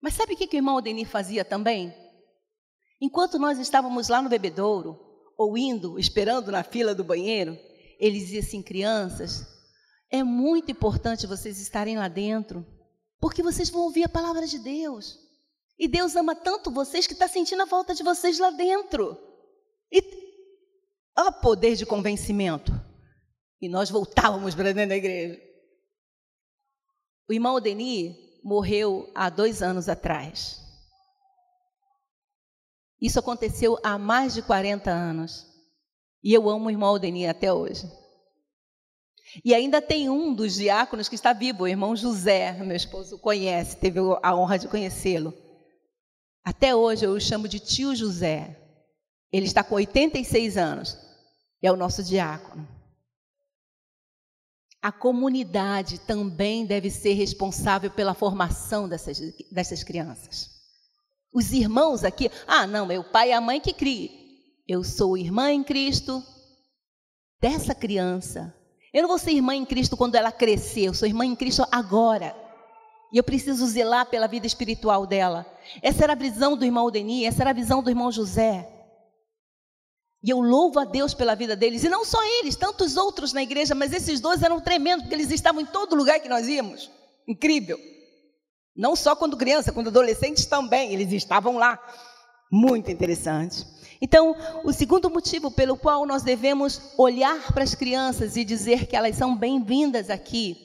Mas 0.00 0.14
sabe 0.14 0.32
o 0.32 0.36
que, 0.36 0.46
que 0.46 0.56
o 0.56 0.60
irmão 0.60 0.78
Adenir 0.78 1.06
fazia 1.06 1.44
também? 1.44 1.94
Enquanto 2.98 3.38
nós 3.38 3.58
estávamos 3.58 4.08
lá 4.08 4.22
no 4.22 4.30
bebedouro, 4.30 4.98
ou 5.36 5.58
indo, 5.58 5.98
esperando 5.98 6.50
na 6.50 6.64
fila 6.64 6.94
do 6.94 7.04
banheiro, 7.04 7.54
ele 8.00 8.18
dizia 8.18 8.40
assim: 8.40 8.62
crianças, 8.62 9.46
é 10.10 10.22
muito 10.22 10.70
importante 10.70 11.26
vocês 11.26 11.60
estarem 11.60 11.98
lá 11.98 12.08
dentro, 12.08 12.64
porque 13.20 13.42
vocês 13.42 13.70
vão 13.70 13.82
ouvir 13.82 14.04
a 14.04 14.08
palavra 14.08 14.46
de 14.46 14.58
Deus. 14.58 15.18
E 15.78 15.86
Deus 15.86 16.16
ama 16.16 16.34
tanto 16.34 16.70
vocês 16.70 17.06
que 17.06 17.12
está 17.12 17.28
sentindo 17.28 17.62
a 17.62 17.66
falta 17.66 17.94
de 17.94 18.02
vocês 18.02 18.38
lá 18.38 18.50
dentro. 18.50 19.16
E 19.90 20.02
ó, 21.16 21.30
poder 21.32 21.76
de 21.76 21.84
convencimento. 21.84 22.72
E 23.60 23.68
nós 23.68 23.90
voltávamos 23.90 24.54
para 24.54 24.72
dentro 24.72 24.90
da 24.90 24.96
igreja. 24.96 25.40
O 27.28 27.32
irmão 27.32 27.60
Denis 27.60 28.16
morreu 28.42 29.10
há 29.14 29.28
dois 29.28 29.62
anos 29.62 29.88
atrás. 29.88 30.60
Isso 33.00 33.18
aconteceu 33.18 33.78
há 33.82 33.98
mais 33.98 34.34
de 34.34 34.42
40 34.42 34.90
anos. 34.90 35.46
E 36.22 36.32
eu 36.32 36.48
amo 36.48 36.66
o 36.66 36.70
irmão 36.70 36.98
Denis 36.98 37.28
até 37.28 37.52
hoje. 37.52 37.86
E 39.44 39.54
ainda 39.54 39.80
tem 39.80 40.08
um 40.08 40.34
dos 40.34 40.54
diáconos 40.54 41.08
que 41.08 41.14
está 41.14 41.32
vivo, 41.32 41.64
o 41.64 41.68
irmão 41.68 41.94
José, 41.96 42.52
meu 42.52 42.76
esposo 42.76 43.18
conhece, 43.18 43.76
teve 43.76 44.00
a 44.22 44.34
honra 44.34 44.58
de 44.58 44.68
conhecê-lo. 44.68 45.34
Até 46.44 46.74
hoje 46.74 47.04
eu 47.04 47.12
o 47.12 47.20
chamo 47.20 47.48
de 47.48 47.58
tio 47.58 47.94
José. 47.94 48.56
Ele 49.32 49.46
está 49.46 49.64
com 49.64 49.74
86 49.74 50.56
anos. 50.56 50.96
É 51.62 51.72
o 51.72 51.76
nosso 51.76 52.02
diácono 52.02 52.76
a 54.86 54.92
comunidade 54.92 55.98
também 55.98 56.64
deve 56.64 56.92
ser 56.92 57.14
responsável 57.14 57.90
pela 57.90 58.14
formação 58.14 58.88
dessas, 58.88 59.18
dessas 59.50 59.82
crianças. 59.82 60.48
Os 61.34 61.50
irmãos 61.50 62.04
aqui, 62.04 62.30
ah, 62.46 62.68
não, 62.68 62.88
é 62.88 62.96
o 62.96 63.02
pai 63.02 63.30
e 63.30 63.32
a 63.32 63.40
mãe 63.40 63.60
que 63.60 63.72
cria. 63.72 64.08
Eu 64.64 64.84
sou 64.84 65.18
irmã 65.18 65.50
em 65.50 65.64
Cristo 65.64 66.22
dessa 67.40 67.74
criança. 67.74 68.54
Eu 68.96 69.02
não 69.02 69.10
vou 69.10 69.18
ser 69.18 69.32
irmã 69.32 69.54
em 69.54 69.66
Cristo 69.66 69.94
quando 69.94 70.14
ela 70.14 70.32
crescer, 70.32 70.84
eu 70.84 70.94
sou 70.94 71.06
irmã 71.06 71.26
em 71.26 71.36
Cristo 71.36 71.66
agora. 71.70 72.34
E 73.12 73.18
eu 73.18 73.22
preciso 73.22 73.66
zelar 73.66 74.06
pela 74.06 74.26
vida 74.26 74.46
espiritual 74.46 75.06
dela. 75.06 75.44
Essa 75.82 76.04
era 76.04 76.14
a 76.14 76.16
visão 76.16 76.56
do 76.56 76.64
irmão 76.64 76.90
Denis, 76.90 77.26
essa 77.26 77.42
era 77.42 77.50
a 77.50 77.52
visão 77.52 77.82
do 77.82 77.90
irmão 77.90 78.10
José. 78.10 78.66
E 80.24 80.30
eu 80.30 80.40
louvo 80.40 80.80
a 80.80 80.86
Deus 80.86 81.12
pela 81.12 81.34
vida 81.34 81.54
deles, 81.54 81.84
e 81.84 81.90
não 81.90 82.06
só 82.06 82.18
eles, 82.40 82.56
tantos 82.56 82.96
outros 82.96 83.34
na 83.34 83.42
igreja, 83.42 83.74
mas 83.74 83.92
esses 83.92 84.18
dois 84.18 84.42
eram 84.42 84.62
tremendos, 84.62 85.02
porque 85.02 85.14
eles 85.14 85.30
estavam 85.30 85.60
em 85.60 85.66
todo 85.66 85.94
lugar 85.94 86.18
que 86.18 86.28
nós 86.30 86.48
íamos. 86.48 86.90
Incrível. 87.28 87.78
Não 88.74 88.96
só 88.96 89.14
quando 89.14 89.36
criança, 89.36 89.74
quando 89.74 89.88
adolescentes 89.88 90.46
também, 90.46 90.94
eles 90.94 91.12
estavam 91.12 91.58
lá. 91.58 91.78
Muito 92.50 92.90
interessante. 92.90 93.62
Então, 94.00 94.36
o 94.64 94.72
segundo 94.72 95.10
motivo 95.10 95.50
pelo 95.50 95.76
qual 95.76 96.04
nós 96.04 96.22
devemos 96.22 96.80
olhar 96.98 97.52
para 97.52 97.64
as 97.64 97.74
crianças 97.74 98.36
e 98.36 98.44
dizer 98.44 98.86
que 98.86 98.96
elas 98.96 99.16
são 99.16 99.36
bem-vindas 99.36 100.10
aqui 100.10 100.56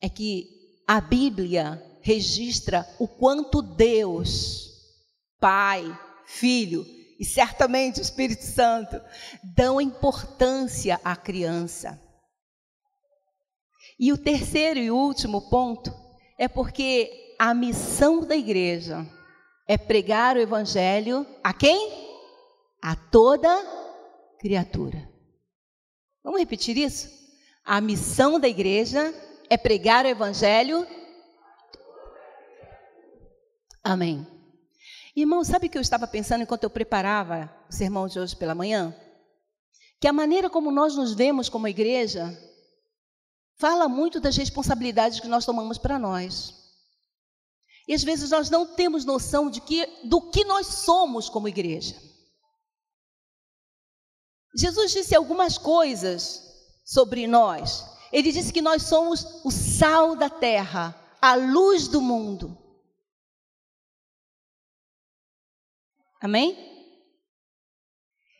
é 0.00 0.08
que 0.08 0.48
a 0.86 1.00
Bíblia 1.00 1.82
registra 2.00 2.88
o 2.98 3.06
quanto 3.06 3.60
Deus, 3.60 4.70
Pai, 5.38 5.84
Filho 6.26 6.86
e 7.18 7.24
certamente 7.24 8.00
o 8.00 8.02
Espírito 8.02 8.44
Santo 8.44 9.00
dão 9.54 9.80
importância 9.80 10.98
à 11.04 11.14
criança. 11.14 12.00
E 13.98 14.10
o 14.10 14.16
terceiro 14.16 14.80
e 14.80 14.90
último 14.90 15.50
ponto 15.50 15.94
é 16.38 16.48
porque 16.48 17.36
a 17.38 17.52
missão 17.52 18.20
da 18.24 18.34
igreja 18.34 19.06
é 19.70 19.78
pregar 19.78 20.36
o 20.36 20.40
evangelho 20.40 21.24
a 21.44 21.54
quem? 21.54 21.92
A 22.82 22.96
toda 22.96 23.48
criatura. 24.40 25.08
Vamos 26.24 26.40
repetir 26.40 26.76
isso? 26.76 27.08
A 27.64 27.80
missão 27.80 28.40
da 28.40 28.48
igreja 28.48 29.14
é 29.48 29.56
pregar 29.56 30.04
o 30.04 30.08
evangelho. 30.08 30.84
Amém. 33.84 34.26
Irmão, 35.14 35.44
sabe 35.44 35.68
o 35.68 35.70
que 35.70 35.78
eu 35.78 35.82
estava 35.82 36.04
pensando 36.08 36.42
enquanto 36.42 36.64
eu 36.64 36.70
preparava 36.70 37.48
o 37.68 37.72
sermão 37.72 38.08
de 38.08 38.18
hoje 38.18 38.34
pela 38.34 38.56
manhã? 38.56 38.92
Que 40.00 40.08
a 40.08 40.12
maneira 40.12 40.50
como 40.50 40.72
nós 40.72 40.96
nos 40.96 41.14
vemos 41.14 41.48
como 41.48 41.68
igreja 41.68 42.36
fala 43.56 43.88
muito 43.88 44.18
das 44.18 44.36
responsabilidades 44.36 45.20
que 45.20 45.28
nós 45.28 45.46
tomamos 45.46 45.78
para 45.78 45.96
nós. 45.96 46.59
E 47.90 47.94
às 47.94 48.04
vezes 48.04 48.30
nós 48.30 48.48
não 48.48 48.64
temos 48.64 49.04
noção 49.04 49.50
de 49.50 49.60
que, 49.60 49.84
do 50.04 50.30
que 50.30 50.44
nós 50.44 50.64
somos 50.68 51.28
como 51.28 51.48
igreja. 51.48 52.00
Jesus 54.56 54.92
disse 54.92 55.12
algumas 55.12 55.58
coisas 55.58 56.40
sobre 56.84 57.26
nós. 57.26 57.84
Ele 58.12 58.30
disse 58.30 58.52
que 58.52 58.62
nós 58.62 58.84
somos 58.84 59.44
o 59.44 59.50
sal 59.50 60.14
da 60.14 60.30
terra, 60.30 60.94
a 61.20 61.34
luz 61.34 61.88
do 61.88 62.00
mundo. 62.00 62.56
Amém? 66.22 66.56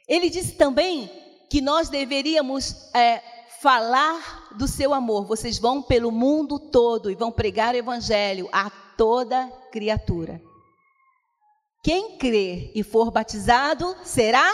Ele 0.06 0.30
disse 0.30 0.52
também 0.52 1.10
que 1.50 1.60
nós 1.60 1.88
deveríamos 1.88 2.94
é, 2.94 3.18
falar 3.60 4.54
do 4.56 4.68
seu 4.68 4.94
amor. 4.94 5.26
Vocês 5.26 5.58
vão 5.58 5.82
pelo 5.82 6.12
mundo 6.12 6.56
todo 6.70 7.10
e 7.10 7.16
vão 7.16 7.32
pregar 7.32 7.74
o 7.74 7.78
evangelho 7.78 8.48
a 8.52 8.70
toda 9.00 9.50
criatura. 9.72 10.42
Quem 11.82 12.18
crer 12.18 12.70
e 12.74 12.82
for 12.82 13.10
batizado 13.10 13.96
será 14.04 14.46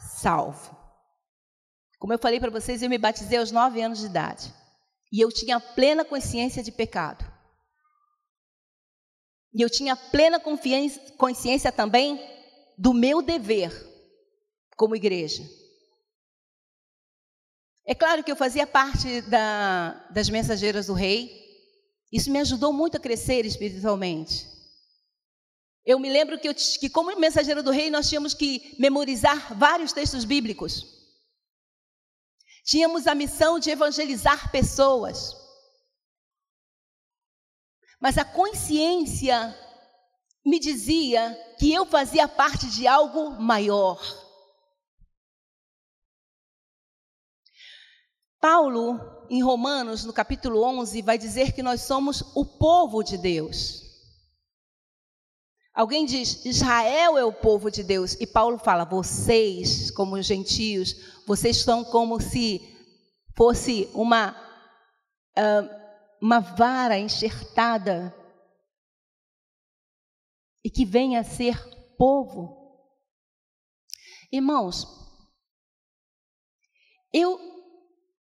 salvo. 0.00 0.74
Como 1.98 2.10
eu 2.10 2.18
falei 2.18 2.40
para 2.40 2.50
vocês, 2.50 2.82
eu 2.82 2.88
me 2.88 2.96
batizei 2.96 3.36
aos 3.36 3.50
nove 3.50 3.82
anos 3.82 3.98
de 3.98 4.06
idade. 4.06 4.50
E 5.12 5.20
eu 5.20 5.30
tinha 5.30 5.60
plena 5.60 6.06
consciência 6.06 6.62
de 6.62 6.72
pecado. 6.72 7.22
E 9.52 9.60
eu 9.60 9.68
tinha 9.68 9.94
plena 9.94 10.40
consciência 11.18 11.70
também 11.70 12.18
do 12.78 12.94
meu 12.94 13.20
dever 13.20 13.70
como 14.74 14.96
igreja. 14.96 15.42
É 17.86 17.94
claro 17.94 18.24
que 18.24 18.32
eu 18.32 18.36
fazia 18.36 18.66
parte 18.66 19.20
da, 19.20 20.08
das 20.10 20.30
mensageiras 20.30 20.86
do 20.86 20.94
rei, 20.94 21.45
isso 22.16 22.30
me 22.30 22.38
ajudou 22.40 22.72
muito 22.72 22.96
a 22.96 23.00
crescer 23.00 23.44
espiritualmente. 23.44 24.46
Eu 25.84 26.00
me 26.00 26.10
lembro 26.10 26.38
que, 26.38 26.48
eu, 26.48 26.54
que 26.54 26.90
como 26.90 27.14
mensageiro 27.16 27.62
do 27.62 27.70
rei, 27.70 27.90
nós 27.90 28.08
tínhamos 28.08 28.34
que 28.34 28.74
memorizar 28.78 29.56
vários 29.56 29.92
textos 29.92 30.24
bíblicos. 30.24 30.84
Tínhamos 32.64 33.06
a 33.06 33.14
missão 33.14 33.60
de 33.60 33.70
evangelizar 33.70 34.50
pessoas. 34.50 35.36
Mas 38.00 38.18
a 38.18 38.24
consciência 38.24 39.56
me 40.44 40.58
dizia 40.58 41.34
que 41.58 41.72
eu 41.72 41.86
fazia 41.86 42.26
parte 42.26 42.68
de 42.68 42.86
algo 42.86 43.30
maior. 43.40 44.00
Paulo 48.40 49.15
em 49.30 49.42
Romanos, 49.42 50.04
no 50.04 50.12
capítulo 50.12 50.62
11, 50.62 51.02
vai 51.02 51.18
dizer 51.18 51.52
que 51.52 51.62
nós 51.62 51.82
somos 51.82 52.22
o 52.34 52.44
povo 52.44 53.02
de 53.02 53.16
Deus. 53.16 53.82
Alguém 55.74 56.06
diz, 56.06 56.44
Israel 56.46 57.18
é 57.18 57.24
o 57.24 57.32
povo 57.32 57.70
de 57.70 57.82
Deus. 57.82 58.14
E 58.14 58.26
Paulo 58.26 58.58
fala, 58.58 58.84
vocês, 58.84 59.90
como 59.90 60.20
gentios, 60.22 60.94
vocês 61.26 61.58
são 61.58 61.84
como 61.84 62.18
se 62.18 62.60
fosse 63.36 63.86
uma, 63.92 64.34
uma 66.20 66.40
vara 66.40 66.98
enxertada 66.98 68.14
e 70.64 70.70
que 70.70 70.86
venha 70.86 71.20
a 71.20 71.24
ser 71.24 71.62
povo. 71.98 72.56
Irmãos, 74.32 74.86
eu 77.12 77.55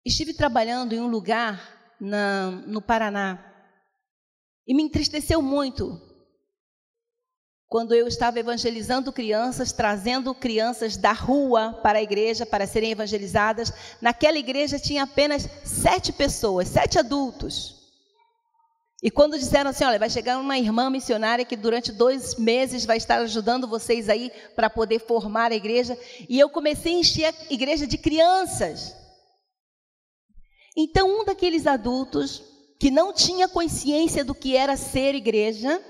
estive 0.05 0.33
trabalhando 0.33 0.93
em 0.93 0.99
um 0.99 1.07
lugar 1.07 1.95
na, 1.99 2.51
no 2.67 2.81
Paraná 2.81 3.53
e 4.67 4.73
me 4.73 4.83
entristeceu 4.83 5.41
muito 5.41 5.99
quando 7.67 7.93
eu 7.93 8.07
estava 8.07 8.39
evangelizando 8.39 9.11
crianças, 9.11 9.71
trazendo 9.71 10.33
crianças 10.33 10.95
da 10.95 11.11
rua 11.11 11.73
para 11.81 11.97
a 11.97 12.03
igreja 12.03 12.45
para 12.45 12.67
serem 12.67 12.91
evangelizadas. 12.91 13.73
Naquela 13.99 14.37
igreja 14.37 14.79
tinha 14.79 15.03
apenas 15.03 15.49
sete 15.63 16.13
pessoas, 16.13 16.67
sete 16.67 16.99
adultos. 16.99 17.75
E 19.03 19.11
quando 19.11 19.37
disseram 19.37 19.71
assim, 19.71 19.83
olha, 19.83 19.99
vai 19.99 20.09
chegar 20.09 20.37
uma 20.39 20.57
irmã 20.57 20.89
missionária 20.89 21.43
que 21.43 21.55
durante 21.55 21.91
dois 21.91 22.35
meses 22.35 22.85
vai 22.85 22.97
estar 22.97 23.17
ajudando 23.17 23.67
vocês 23.67 24.09
aí 24.09 24.31
para 24.55 24.69
poder 24.69 24.99
formar 24.99 25.51
a 25.51 25.55
igreja, 25.55 25.97
e 26.29 26.39
eu 26.39 26.49
comecei 26.49 26.95
a 26.95 26.99
encher 26.99 27.25
a 27.25 27.53
igreja 27.53 27.85
de 27.85 27.97
crianças. 27.97 29.04
Então, 30.75 31.21
um 31.21 31.23
daqueles 31.23 31.65
adultos 31.65 32.43
que 32.79 32.91
não 32.91 33.13
tinha 33.13 33.47
consciência 33.47 34.25
do 34.25 34.35
que 34.35 34.55
era 34.55 34.75
ser 34.75 35.15
igreja, 35.15 35.81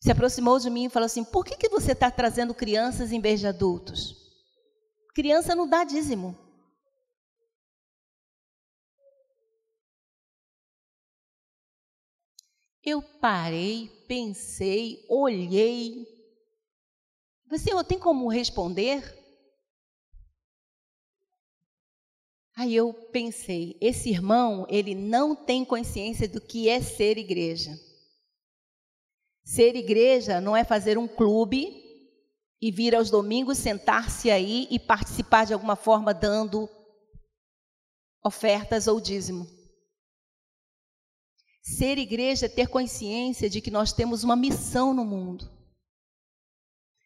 se 0.00 0.10
aproximou 0.10 0.58
de 0.58 0.70
mim 0.70 0.84
e 0.84 0.90
falou 0.90 1.06
assim: 1.06 1.24
Por 1.24 1.44
que, 1.44 1.56
que 1.56 1.68
você 1.68 1.92
está 1.92 2.10
trazendo 2.10 2.54
crianças 2.54 3.10
em 3.10 3.20
vez 3.20 3.40
de 3.40 3.46
adultos? 3.46 4.14
Criança 5.14 5.54
não 5.54 5.68
dá 5.68 5.82
dízimo. 5.82 6.38
Eu 12.84 13.00
parei, 13.02 13.88
pensei, 14.06 15.06
olhei. 15.08 16.06
Você 17.48 17.70
tem 17.84 17.98
como 17.98 18.28
responder? 18.28 19.23
Aí 22.56 22.74
eu 22.74 22.94
pensei, 23.10 23.76
esse 23.80 24.10
irmão, 24.10 24.64
ele 24.68 24.94
não 24.94 25.34
tem 25.34 25.64
consciência 25.64 26.28
do 26.28 26.40
que 26.40 26.68
é 26.68 26.80
ser 26.80 27.18
igreja. 27.18 27.72
Ser 29.44 29.74
igreja 29.74 30.40
não 30.40 30.56
é 30.56 30.62
fazer 30.64 30.96
um 30.96 31.08
clube 31.08 31.82
e 32.62 32.70
vir 32.70 32.94
aos 32.94 33.10
domingos 33.10 33.58
sentar-se 33.58 34.30
aí 34.30 34.68
e 34.70 34.78
participar 34.78 35.44
de 35.44 35.52
alguma 35.52 35.76
forma 35.76 36.14
dando 36.14 36.68
ofertas 38.24 38.86
ou 38.86 39.00
dízimo. 39.00 39.46
Ser 41.60 41.98
igreja 41.98 42.46
é 42.46 42.48
ter 42.48 42.68
consciência 42.68 43.50
de 43.50 43.60
que 43.60 43.70
nós 43.70 43.92
temos 43.92 44.22
uma 44.22 44.36
missão 44.36 44.94
no 44.94 45.04
mundo 45.04 45.50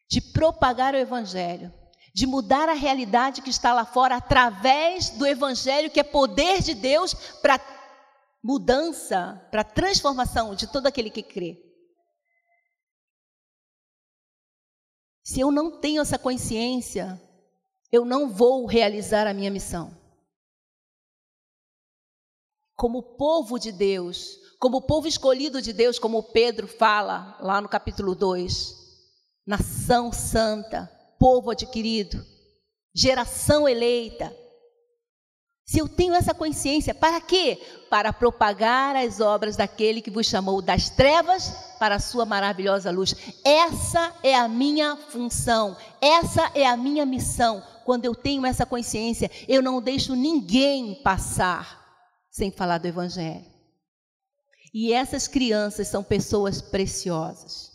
de 0.09 0.21
propagar 0.21 0.95
o 0.95 0.99
evangelho 0.99 1.73
de 2.19 2.27
mudar 2.27 2.69
a 2.69 2.73
realidade 2.73 3.41
que 3.41 3.51
está 3.51 3.73
lá 3.73 3.85
fora 3.85 4.17
através 4.17 5.09
do 5.11 5.25
Evangelho, 5.25 5.89
que 5.89 6.01
é 6.01 6.03
poder 6.03 6.61
de 6.61 6.75
Deus 6.75 7.15
para 7.15 7.61
mudança, 8.43 9.41
para 9.53 9.63
transformação 9.63 10.53
de 10.53 10.67
todo 10.67 10.89
aquele 10.89 11.11
que 11.11 11.23
crê. 11.23 11.63
Se 15.23 15.39
eu 15.39 15.53
não 15.53 15.79
tenho 15.79 16.03
essa 16.03 16.19
consciência, 16.19 17.23
eu 17.93 18.05
não 18.05 18.29
vou 18.29 18.67
realizar 18.67 19.29
a 19.29 19.33
minha 19.33 19.51
missão. 19.51 19.97
Como 22.75 23.17
povo 23.17 23.61
de 23.61 23.71
Deus, 23.71 24.41
como 24.59 24.83
povo 24.83 25.07
escolhido 25.07 25.63
de 25.63 25.73
Deus, 25.73 26.01
como 26.01 26.21
Pedro 26.21 26.67
fala 26.67 27.39
lá 27.41 27.61
no 27.61 27.69
capítulo 27.69 28.17
2, 28.17 28.75
nação 29.47 30.13
santa, 30.13 30.98
povo 31.19 31.51
adquirido, 31.51 32.25
geração 32.95 33.69
eleita. 33.69 34.35
Se 35.67 35.81
eu 35.81 35.89
tenho 35.89 36.15
essa 36.15 36.33
consciência, 36.33 36.95
para 36.95 37.21
quê? 37.21 37.61
Para 37.91 38.11
propagar 38.11 38.97
as 38.97 39.21
obras 39.21 39.55
daquele 39.55 40.01
que 40.01 40.11
vos 40.11 40.27
chamou 40.27 40.63
das 40.63 40.89
trevas 40.89 41.53
para 41.79 41.97
a 41.97 42.01
sua 42.01 42.25
maravilhosa 42.25 42.91
luz. 42.91 43.15
Essa 43.45 44.15
é 44.23 44.35
a 44.35 44.49
minha 44.49 44.97
função, 44.97 45.77
essa 46.01 46.51
é 46.55 46.67
a 46.67 46.75
minha 46.75 47.05
missão. 47.05 47.63
Quando 47.85 48.07
eu 48.07 48.15
tenho 48.15 48.47
essa 48.47 48.65
consciência, 48.65 49.31
eu 49.47 49.61
não 49.61 49.83
deixo 49.83 50.15
ninguém 50.15 51.03
passar 51.03 51.79
sem 52.31 52.51
falar 52.51 52.79
do 52.79 52.87
Evangelho. 52.87 53.45
E 54.73 54.93
essas 54.93 55.27
crianças 55.27 55.89
são 55.89 56.03
pessoas 56.03 56.63
preciosas. 56.63 57.68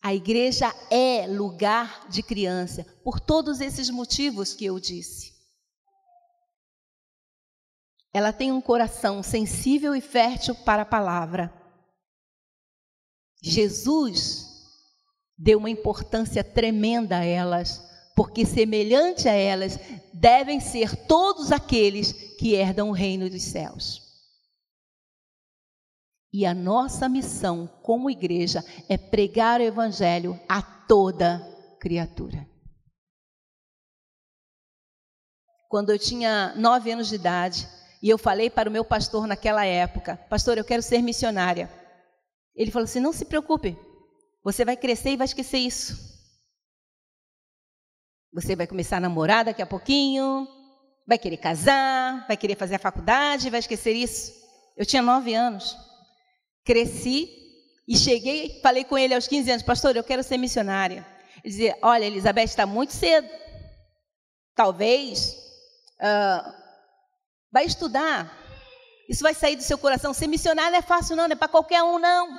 A 0.00 0.14
igreja 0.14 0.72
é 0.90 1.26
lugar 1.26 2.08
de 2.08 2.22
criança, 2.22 2.84
por 3.02 3.18
todos 3.18 3.60
esses 3.60 3.90
motivos 3.90 4.54
que 4.54 4.64
eu 4.64 4.78
disse. 4.78 5.36
Ela 8.12 8.32
tem 8.32 8.52
um 8.52 8.60
coração 8.60 9.22
sensível 9.22 9.94
e 9.94 10.00
fértil 10.00 10.54
para 10.54 10.82
a 10.82 10.86
palavra. 10.86 11.52
Jesus 13.42 14.46
deu 15.36 15.58
uma 15.58 15.70
importância 15.70 16.42
tremenda 16.42 17.18
a 17.18 17.24
elas, 17.24 17.80
porque 18.16 18.44
semelhante 18.46 19.28
a 19.28 19.32
elas 19.32 19.78
devem 20.12 20.58
ser 20.58 21.06
todos 21.06 21.52
aqueles 21.52 22.12
que 22.36 22.54
herdam 22.54 22.88
o 22.88 22.92
reino 22.92 23.28
dos 23.28 23.42
céus. 23.42 24.07
E 26.32 26.44
a 26.44 26.52
nossa 26.54 27.08
missão 27.08 27.66
como 27.82 28.10
igreja 28.10 28.62
é 28.88 28.98
pregar 28.98 29.60
o 29.60 29.64
evangelho 29.64 30.38
a 30.48 30.60
toda 30.60 31.40
criatura. 31.80 32.46
Quando 35.68 35.90
eu 35.90 35.98
tinha 35.98 36.54
nove 36.56 36.90
anos 36.90 37.08
de 37.08 37.14
idade, 37.14 37.68
e 38.02 38.08
eu 38.08 38.16
falei 38.16 38.48
para 38.48 38.68
o 38.68 38.72
meu 38.72 38.84
pastor 38.84 39.26
naquela 39.26 39.64
época: 39.64 40.16
Pastor, 40.28 40.56
eu 40.56 40.64
quero 40.64 40.82
ser 40.82 41.02
missionária. 41.02 41.70
Ele 42.54 42.70
falou 42.70 42.84
assim: 42.84 43.00
Não 43.00 43.12
se 43.12 43.24
preocupe, 43.24 43.76
você 44.42 44.64
vai 44.64 44.76
crescer 44.76 45.10
e 45.10 45.16
vai 45.16 45.24
esquecer 45.24 45.58
isso. 45.58 46.08
Você 48.32 48.54
vai 48.54 48.66
começar 48.66 48.98
a 48.98 49.00
namorar 49.00 49.44
daqui 49.44 49.62
a 49.62 49.66
pouquinho, 49.66 50.46
vai 51.06 51.18
querer 51.18 51.38
casar, 51.38 52.26
vai 52.26 52.36
querer 52.36 52.56
fazer 52.56 52.76
a 52.76 52.78
faculdade, 52.78 53.50
vai 53.50 53.60
esquecer 53.60 53.94
isso. 53.94 54.32
Eu 54.76 54.86
tinha 54.86 55.02
nove 55.02 55.34
anos, 55.34 55.76
cresci 56.68 57.30
e 57.88 57.96
cheguei, 57.96 58.60
falei 58.60 58.84
com 58.84 58.98
ele 58.98 59.14
aos 59.14 59.26
15 59.26 59.50
anos: 59.50 59.62
Pastor, 59.62 59.96
eu 59.96 60.04
quero 60.04 60.22
ser 60.22 60.36
missionária. 60.36 61.06
Ele 61.42 61.50
dizia: 61.50 61.78
Olha, 61.80 62.04
Elizabeth, 62.04 62.44
está 62.44 62.66
muito 62.66 62.92
cedo. 62.92 63.26
Talvez. 64.54 65.34
Uh, 65.98 66.58
Vai 67.50 67.64
estudar. 67.64 68.36
Isso 69.08 69.22
vai 69.22 69.34
sair 69.34 69.56
do 69.56 69.62
seu 69.62 69.78
coração. 69.78 70.12
Ser 70.12 70.26
missionário 70.26 70.72
não 70.72 70.78
é 70.78 70.82
fácil, 70.82 71.16
não, 71.16 71.26
não 71.26 71.32
é 71.32 71.36
para 71.36 71.48
qualquer 71.48 71.82
um, 71.82 71.98
não. 71.98 72.38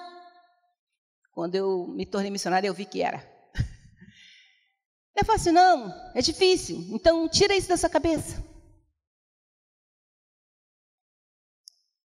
Quando 1.32 1.56
eu 1.56 1.88
me 1.88 2.06
tornei 2.06 2.30
missionária, 2.30 2.68
eu 2.68 2.74
vi 2.74 2.86
que 2.86 3.02
era. 3.02 3.18
Não 5.16 5.22
é 5.22 5.24
fácil, 5.24 5.54
não. 5.54 5.90
É 6.14 6.22
difícil. 6.22 6.78
Então, 6.92 7.28
tira 7.30 7.56
isso 7.56 7.70
da 7.70 7.78
sua 7.78 7.90
cabeça. 7.90 8.44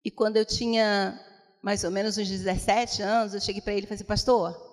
E 0.04 0.12
quando 0.12 0.38
eu 0.38 0.46
tinha 0.46 1.18
mais 1.62 1.84
ou 1.84 1.91
menos 1.91 2.17
uns 2.17 2.28
17 2.28 3.02
anos, 3.02 3.34
eu 3.34 3.41
cheguei 3.41 3.62
para 3.62 3.74
ele 3.74 3.84
e 3.84 3.88
falei 3.88 3.95
assim, 3.95 4.06
pastor, 4.06 4.71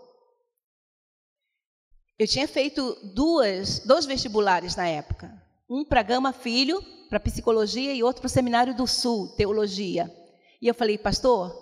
eu 2.19 2.27
tinha 2.27 2.49
feito 2.49 2.97
duas, 3.15 3.81
dois 3.81 4.07
vestibulares 4.07 4.75
na 4.75 4.89
época. 4.89 5.31
Um 5.71 5.85
para 5.85 6.03
Gama 6.03 6.33
Filho 6.33 6.83
para 7.09 7.21
psicologia 7.21 7.95
e 7.95 8.03
outro 8.03 8.21
para 8.21 8.27
o 8.27 8.31
Seminário 8.31 8.75
do 8.75 8.87
Sul, 8.87 9.29
teologia. 9.37 10.13
E 10.61 10.67
eu 10.67 10.75
falei, 10.75 10.99
pastor, 10.99 11.55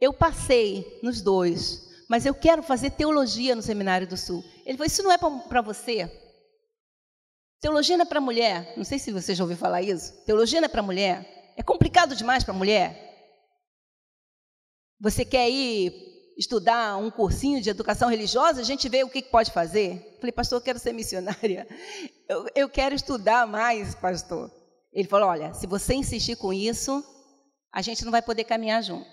eu 0.00 0.12
passei 0.12 1.00
nos 1.02 1.20
dois, 1.20 1.88
mas 2.08 2.24
eu 2.24 2.34
quero 2.34 2.62
fazer 2.62 2.90
teologia 2.90 3.56
no 3.56 3.62
Seminário 3.62 4.06
do 4.06 4.16
Sul. 4.16 4.44
Ele 4.64 4.76
falou, 4.76 4.86
isso 4.86 5.02
não 5.02 5.12
é 5.12 5.18
para 5.18 5.60
você. 5.60 6.10
Teologia 7.60 7.96
não 7.96 8.04
é 8.04 8.08
para 8.08 8.20
mulher. 8.20 8.74
Não 8.76 8.84
sei 8.84 8.98
se 8.98 9.10
você 9.10 9.34
já 9.34 9.42
ouviu 9.42 9.56
falar 9.56 9.82
isso. 9.82 10.12
Teologia 10.24 10.60
não 10.60 10.66
é 10.66 10.68
para 10.68 10.82
mulher. 10.82 11.52
É 11.56 11.62
complicado 11.62 12.14
demais 12.14 12.44
para 12.44 12.54
mulher. 12.54 13.05
Você 15.00 15.24
quer 15.24 15.50
ir 15.50 15.92
estudar 16.36 16.96
um 16.96 17.10
cursinho 17.10 17.60
de 17.60 17.70
educação 17.70 18.08
religiosa? 18.08 18.60
A 18.60 18.64
gente 18.64 18.88
vê 18.88 19.04
o 19.04 19.10
que 19.10 19.22
pode 19.22 19.50
fazer. 19.50 20.16
falei, 20.20 20.32
pastor, 20.32 20.58
eu 20.58 20.64
quero 20.64 20.78
ser 20.78 20.92
missionária. 20.92 21.66
Eu, 22.28 22.44
eu 22.56 22.68
quero 22.68 22.92
estudar 22.92 23.46
mais, 23.46 23.94
pastor. 23.94 24.50
Ele 24.92 25.06
falou: 25.06 25.28
Olha, 25.28 25.54
se 25.54 25.64
você 25.64 25.94
insistir 25.94 26.34
com 26.34 26.52
isso, 26.52 27.04
a 27.72 27.80
gente 27.80 28.04
não 28.04 28.10
vai 28.10 28.20
poder 28.20 28.42
caminhar 28.42 28.82
junto. 28.82 29.08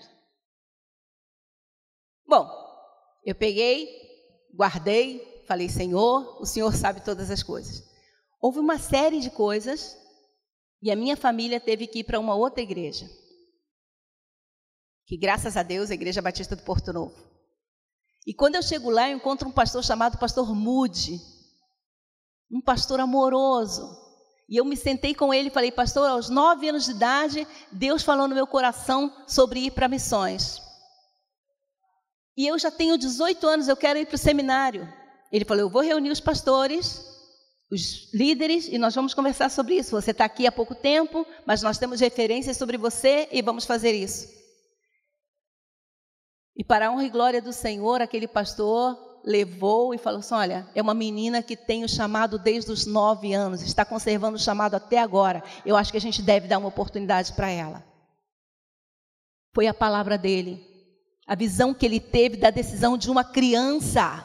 Bom, 2.26 2.50
eu 3.24 3.36
peguei, 3.36 3.88
guardei, 4.52 5.44
falei: 5.46 5.68
Senhor, 5.68 6.42
o 6.42 6.44
Senhor 6.44 6.74
sabe 6.74 7.04
todas 7.04 7.30
as 7.30 7.40
coisas. 7.40 7.84
Houve 8.40 8.58
uma 8.58 8.78
série 8.78 9.20
de 9.20 9.30
coisas 9.30 9.96
e 10.82 10.90
a 10.90 10.96
minha 10.96 11.16
família 11.16 11.60
teve 11.60 11.86
que 11.86 12.00
ir 12.00 12.04
para 12.04 12.18
uma 12.18 12.34
outra 12.34 12.62
igreja. 12.62 13.08
Que 15.06 15.16
graças 15.16 15.56
a 15.56 15.62
Deus, 15.62 15.90
a 15.90 15.94
Igreja 15.94 16.22
Batista 16.22 16.56
do 16.56 16.62
Porto 16.62 16.92
Novo. 16.92 17.14
E 18.26 18.32
quando 18.32 18.54
eu 18.54 18.62
chego 18.62 18.90
lá, 18.90 19.10
eu 19.10 19.16
encontro 19.16 19.48
um 19.48 19.52
pastor 19.52 19.84
chamado 19.84 20.18
Pastor 20.18 20.54
Mude. 20.54 21.20
Um 22.50 22.60
pastor 22.60 23.00
amoroso, 23.00 24.04
e 24.48 24.56
eu 24.56 24.64
me 24.64 24.76
sentei 24.76 25.14
com 25.14 25.32
ele 25.32 25.48
e 25.48 25.52
falei, 25.52 25.72
pastor, 25.72 26.08
aos 26.08 26.28
nove 26.28 26.68
anos 26.68 26.84
de 26.84 26.90
idade, 26.90 27.46
Deus 27.72 28.02
falou 28.02 28.28
no 28.28 28.34
meu 28.34 28.46
coração 28.46 29.12
sobre 29.26 29.60
ir 29.60 29.70
para 29.70 29.88
missões. 29.88 30.60
E 32.36 32.46
eu 32.46 32.58
já 32.58 32.70
tenho 32.70 32.98
18 32.98 33.46
anos, 33.46 33.68
eu 33.68 33.76
quero 33.76 33.98
ir 33.98 34.06
para 34.06 34.16
o 34.16 34.18
seminário. 34.18 34.92
Ele 35.32 35.44
falou, 35.44 35.62
eu 35.62 35.70
vou 35.70 35.82
reunir 35.82 36.10
os 36.10 36.20
pastores, 36.20 37.04
os 37.70 38.12
líderes, 38.12 38.68
e 38.68 38.76
nós 38.76 38.94
vamos 38.94 39.14
conversar 39.14 39.50
sobre 39.50 39.76
isso. 39.76 39.92
Você 39.92 40.10
está 40.10 40.24
aqui 40.24 40.46
há 40.46 40.52
pouco 40.52 40.74
tempo, 40.74 41.26
mas 41.46 41.62
nós 41.62 41.78
temos 41.78 42.00
referências 42.00 42.56
sobre 42.56 42.76
você 42.76 43.28
e 43.32 43.40
vamos 43.40 43.64
fazer 43.64 43.92
isso. 43.92 44.28
E 46.56 46.62
para 46.62 46.88
a 46.88 46.90
honra 46.92 47.04
e 47.04 47.10
glória 47.10 47.42
do 47.42 47.52
Senhor, 47.52 48.00
aquele 48.00 48.28
pastor 48.28 48.96
levou 49.24 49.94
e 49.94 49.98
falou 49.98 50.20
assim: 50.20 50.34
Olha, 50.34 50.68
é 50.74 50.82
uma 50.82 50.94
menina 50.94 51.42
que 51.42 51.56
tem 51.56 51.82
o 51.82 51.88
chamado 51.88 52.38
desde 52.38 52.70
os 52.70 52.86
nove 52.86 53.32
anos, 53.32 53.62
está 53.62 53.84
conservando 53.84 54.36
o 54.36 54.40
chamado 54.40 54.74
até 54.74 54.98
agora. 54.98 55.42
Eu 55.64 55.76
acho 55.76 55.90
que 55.90 55.96
a 55.96 56.00
gente 56.00 56.22
deve 56.22 56.46
dar 56.46 56.58
uma 56.58 56.68
oportunidade 56.68 57.32
para 57.32 57.48
ela. 57.48 57.84
Foi 59.52 59.66
a 59.66 59.74
palavra 59.74 60.18
dele, 60.18 60.64
a 61.26 61.34
visão 61.34 61.72
que 61.72 61.86
ele 61.86 62.00
teve 62.00 62.36
da 62.36 62.50
decisão 62.50 62.96
de 62.98 63.10
uma 63.10 63.24
criança. 63.24 64.24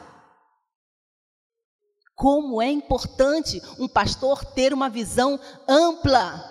Como 2.14 2.60
é 2.60 2.70
importante 2.70 3.62
um 3.78 3.88
pastor 3.88 4.44
ter 4.44 4.74
uma 4.74 4.90
visão 4.90 5.40
ampla 5.66 6.44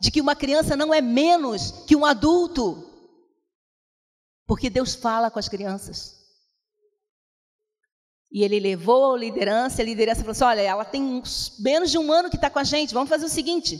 de 0.00 0.10
que 0.10 0.20
uma 0.20 0.36
criança 0.36 0.76
não 0.76 0.92
é 0.92 1.00
menos 1.00 1.70
que 1.86 1.96
um 1.96 2.04
adulto. 2.04 2.93
Porque 4.46 4.68
Deus 4.68 4.94
fala 4.94 5.30
com 5.30 5.38
as 5.38 5.48
crianças. 5.48 6.24
E 8.30 8.42
ele 8.42 8.58
levou 8.58 9.14
a 9.14 9.18
liderança, 9.18 9.80
a 9.80 9.84
liderança 9.84 10.20
falou 10.20 10.32
assim: 10.32 10.44
olha, 10.44 10.60
ela 10.60 10.84
tem 10.84 11.22
menos 11.60 11.90
de 11.90 11.98
um 11.98 12.10
ano 12.12 12.28
que 12.28 12.36
está 12.36 12.50
com 12.50 12.58
a 12.58 12.64
gente, 12.64 12.92
vamos 12.92 13.08
fazer 13.08 13.26
o 13.26 13.28
seguinte. 13.28 13.78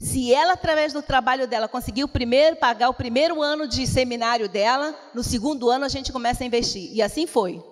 Se 0.00 0.34
ela, 0.34 0.54
através 0.54 0.92
do 0.92 1.00
trabalho 1.00 1.46
dela, 1.46 1.68
conseguir 1.68 2.08
primeiro, 2.08 2.56
pagar 2.56 2.88
o 2.88 2.94
primeiro 2.94 3.40
ano 3.40 3.68
de 3.68 3.86
seminário 3.86 4.48
dela, 4.48 4.92
no 5.14 5.22
segundo 5.22 5.70
ano 5.70 5.84
a 5.84 5.88
gente 5.88 6.12
começa 6.12 6.42
a 6.42 6.46
investir. 6.46 6.90
E 6.92 7.00
assim 7.00 7.24
foi. 7.24 7.62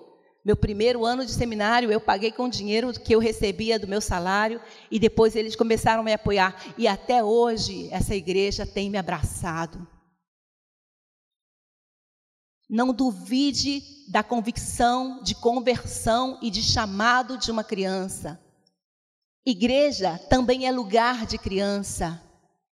Meu 0.44 0.56
primeiro 0.56 1.04
ano 1.04 1.26
de 1.26 1.32
seminário 1.32 1.90
eu 1.90 2.00
paguei 2.00 2.30
com 2.30 2.44
o 2.44 2.50
dinheiro 2.50 2.92
que 2.92 3.14
eu 3.14 3.18
recebia 3.18 3.78
do 3.80 3.88
meu 3.88 4.00
salário 4.00 4.60
e 4.88 5.00
depois 5.00 5.34
eles 5.34 5.56
começaram 5.56 6.02
a 6.02 6.04
me 6.04 6.12
apoiar. 6.12 6.56
E 6.78 6.86
até 6.86 7.22
hoje 7.22 7.88
essa 7.90 8.14
igreja 8.14 8.64
tem 8.64 8.88
me 8.88 8.96
abraçado. 8.96 9.84
Não 12.70 12.94
duvide 12.94 13.82
da 14.08 14.22
convicção 14.22 15.20
de 15.24 15.34
conversão 15.34 16.38
e 16.40 16.50
de 16.50 16.62
chamado 16.62 17.36
de 17.36 17.50
uma 17.50 17.64
criança. 17.64 18.40
Igreja 19.44 20.20
também 20.30 20.66
é 20.66 20.70
lugar 20.70 21.26
de 21.26 21.36
criança. 21.36 22.22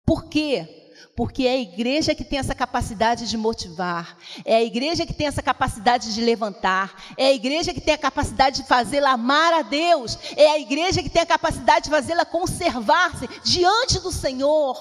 Por 0.06 0.26
quê? 0.26 0.94
Porque 1.16 1.48
é 1.48 1.54
a 1.54 1.58
igreja 1.58 2.14
que 2.14 2.24
tem 2.24 2.38
essa 2.38 2.54
capacidade 2.54 3.28
de 3.28 3.36
motivar, 3.36 4.18
é 4.46 4.58
a 4.58 4.64
igreja 4.64 5.04
que 5.04 5.14
tem 5.14 5.26
essa 5.26 5.42
capacidade 5.42 6.14
de 6.14 6.22
levantar, 6.22 6.96
é 7.18 7.28
a 7.28 7.34
igreja 7.34 7.74
que 7.74 7.82
tem 7.82 7.96
a 7.96 7.98
capacidade 7.98 8.62
de 8.62 8.68
fazê-la 8.68 9.14
amar 9.14 9.52
a 9.52 9.64
Deus, 9.64 10.18
é 10.36 10.48
a 10.52 10.60
igreja 10.60 11.02
que 11.02 11.10
tem 11.10 11.24
a 11.24 11.26
capacidade 11.26 11.86
de 11.86 11.90
fazê-la 11.90 12.24
conservar-se 12.24 13.28
diante 13.44 14.00
do 14.00 14.12
Senhor. 14.12 14.78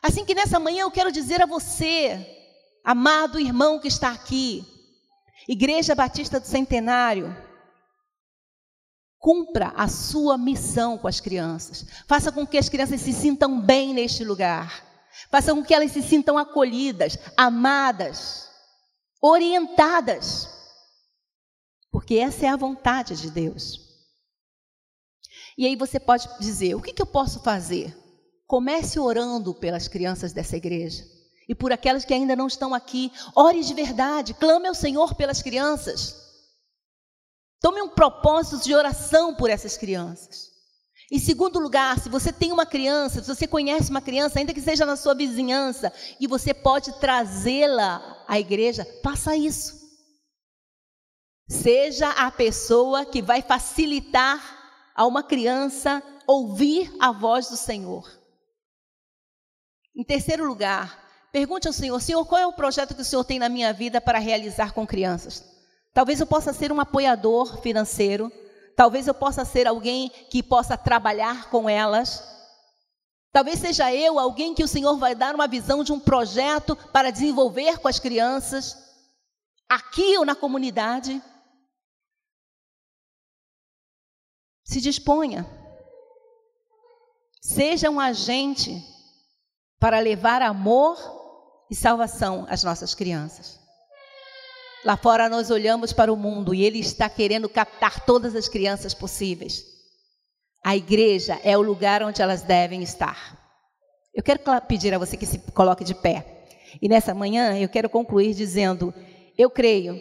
Assim 0.00 0.24
que 0.24 0.34
nessa 0.34 0.60
manhã 0.60 0.82
eu 0.82 0.90
quero 0.90 1.10
dizer 1.10 1.42
a 1.42 1.46
você, 1.46 2.37
amado 2.88 3.38
irmão 3.38 3.78
que 3.78 3.86
está 3.86 4.10
aqui, 4.10 4.64
Igreja 5.46 5.94
Batista 5.94 6.40
do 6.40 6.46
Centenário, 6.46 7.36
Cumpra 9.18 9.72
a 9.76 9.88
sua 9.88 10.38
missão 10.38 10.96
com 10.96 11.08
as 11.08 11.18
crianças. 11.18 11.84
Faça 12.06 12.30
com 12.30 12.46
que 12.46 12.56
as 12.56 12.68
crianças 12.68 13.00
se 13.00 13.12
sintam 13.12 13.60
bem 13.60 13.92
neste 13.92 14.22
lugar. 14.22 14.84
Faça 15.28 15.52
com 15.52 15.64
que 15.64 15.74
elas 15.74 15.90
se 15.90 16.00
sintam 16.02 16.38
acolhidas, 16.38 17.18
amadas, 17.36 18.48
orientadas. 19.20 20.48
Porque 21.90 22.14
essa 22.14 22.46
é 22.46 22.48
a 22.48 22.56
vontade 22.56 23.16
de 23.16 23.28
Deus. 23.28 23.80
E 25.58 25.66
aí 25.66 25.74
você 25.74 25.98
pode 25.98 26.28
dizer: 26.38 26.76
o 26.76 26.80
que, 26.80 26.92
que 26.92 27.02
eu 27.02 27.06
posso 27.06 27.40
fazer? 27.40 27.92
Comece 28.46 29.00
orando 29.00 29.52
pelas 29.52 29.88
crianças 29.88 30.32
dessa 30.32 30.56
igreja. 30.56 31.17
E 31.48 31.54
por 31.54 31.72
aquelas 31.72 32.04
que 32.04 32.12
ainda 32.12 32.36
não 32.36 32.46
estão 32.46 32.74
aqui, 32.74 33.10
ore 33.34 33.64
de 33.64 33.72
verdade, 33.72 34.34
clame 34.34 34.68
ao 34.68 34.74
Senhor 34.74 35.14
pelas 35.14 35.40
crianças. 35.40 36.14
Tome 37.60 37.80
um 37.80 37.88
propósito 37.88 38.62
de 38.62 38.74
oração 38.74 39.34
por 39.34 39.48
essas 39.48 39.76
crianças. 39.76 40.48
Em 41.10 41.18
segundo 41.18 41.58
lugar, 41.58 41.98
se 41.98 42.10
você 42.10 42.30
tem 42.30 42.52
uma 42.52 42.66
criança, 42.66 43.22
se 43.22 43.34
você 43.34 43.46
conhece 43.46 43.90
uma 43.90 44.02
criança, 44.02 44.38
ainda 44.38 44.52
que 44.52 44.60
seja 44.60 44.84
na 44.84 44.94
sua 44.94 45.14
vizinhança, 45.14 45.90
e 46.20 46.26
você 46.26 46.52
pode 46.52 46.92
trazê-la 47.00 48.24
à 48.28 48.38
igreja, 48.38 48.86
faça 49.02 49.34
isso. 49.34 49.78
Seja 51.48 52.10
a 52.10 52.30
pessoa 52.30 53.06
que 53.06 53.22
vai 53.22 53.40
facilitar 53.40 54.92
a 54.94 55.06
uma 55.06 55.22
criança 55.22 56.02
ouvir 56.26 56.94
a 57.00 57.10
voz 57.10 57.48
do 57.48 57.56
Senhor. 57.56 58.06
Em 59.96 60.04
terceiro 60.04 60.46
lugar, 60.46 61.07
pergunte 61.32 61.66
ao 61.66 61.72
Senhor: 61.72 62.00
Senhor, 62.00 62.24
qual 62.24 62.40
é 62.40 62.46
o 62.46 62.52
projeto 62.52 62.94
que 62.94 63.02
o 63.02 63.04
Senhor 63.04 63.24
tem 63.24 63.38
na 63.38 63.48
minha 63.48 63.72
vida 63.72 64.00
para 64.00 64.18
realizar 64.18 64.72
com 64.72 64.86
crianças? 64.86 65.44
Talvez 65.92 66.20
eu 66.20 66.26
possa 66.26 66.52
ser 66.52 66.70
um 66.70 66.80
apoiador 66.80 67.60
financeiro. 67.60 68.30
Talvez 68.76 69.08
eu 69.08 69.14
possa 69.14 69.44
ser 69.44 69.66
alguém 69.66 70.08
que 70.30 70.40
possa 70.40 70.76
trabalhar 70.76 71.50
com 71.50 71.68
elas. 71.68 72.22
Talvez 73.32 73.58
seja 73.58 73.92
eu 73.92 74.18
alguém 74.18 74.54
que 74.54 74.62
o 74.62 74.68
Senhor 74.68 74.96
vai 74.96 75.14
dar 75.16 75.34
uma 75.34 75.48
visão 75.48 75.82
de 75.82 75.92
um 75.92 75.98
projeto 75.98 76.76
para 76.92 77.10
desenvolver 77.10 77.78
com 77.78 77.88
as 77.88 77.98
crianças, 77.98 78.76
aqui 79.68 80.16
ou 80.16 80.24
na 80.24 80.36
comunidade. 80.36 81.20
Se 84.62 84.80
disponha. 84.80 85.44
Seja 87.40 87.90
um 87.90 87.98
agente 87.98 88.80
para 89.80 89.98
levar 89.98 90.40
amor 90.40 91.17
e 91.70 91.74
salvação 91.74 92.46
às 92.48 92.62
nossas 92.62 92.94
crianças. 92.94 93.58
Lá 94.84 94.96
fora 94.96 95.28
nós 95.28 95.50
olhamos 95.50 95.92
para 95.92 96.12
o 96.12 96.16
mundo 96.16 96.54
e 96.54 96.64
ele 96.64 96.78
está 96.78 97.08
querendo 97.08 97.48
captar 97.48 98.04
todas 98.04 98.34
as 98.34 98.48
crianças 98.48 98.94
possíveis. 98.94 99.64
A 100.64 100.76
igreja 100.76 101.40
é 101.42 101.56
o 101.56 101.62
lugar 101.62 102.02
onde 102.02 102.22
elas 102.22 102.42
devem 102.42 102.82
estar. 102.82 103.36
Eu 104.14 104.22
quero 104.22 104.40
pedir 104.66 104.94
a 104.94 104.98
você 104.98 105.16
que 105.16 105.26
se 105.26 105.38
coloque 105.52 105.84
de 105.84 105.94
pé. 105.94 106.46
E 106.80 106.88
nessa 106.88 107.14
manhã 107.14 107.58
eu 107.58 107.68
quero 107.68 107.88
concluir 107.88 108.34
dizendo: 108.34 108.94
eu 109.36 109.50
creio 109.50 110.00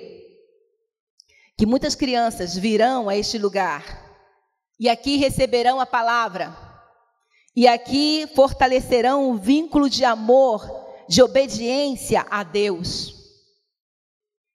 que 1.58 1.66
muitas 1.66 1.96
crianças 1.96 2.56
virão 2.56 3.10
a 3.10 3.16
este 3.16 3.38
lugar 3.38 4.08
e 4.80 4.88
aqui 4.90 5.18
receberão 5.18 5.80
a 5.80 5.86
palavra, 5.86 6.56
e 7.56 7.68
aqui 7.68 8.28
fortalecerão 8.36 9.32
o 9.32 9.36
vínculo 9.36 9.90
de 9.90 10.06
amor, 10.06 10.62
de 11.08 11.22
obediência 11.22 12.26
a 12.30 12.44
Deus. 12.44 13.16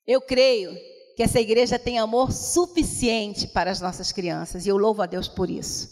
Eu 0.06 0.20
creio 0.20 0.74
que 1.16 1.22
essa 1.22 1.40
igreja 1.40 1.78
tem 1.78 1.98
amor 1.98 2.32
suficiente 2.32 3.46
para 3.46 3.70
as 3.70 3.80
nossas 3.80 4.12
crianças 4.12 4.66
e 4.66 4.68
eu 4.68 4.76
louvo 4.76 5.02
a 5.02 5.06
Deus 5.06 5.28
por 5.28 5.50
isso. 5.50 5.88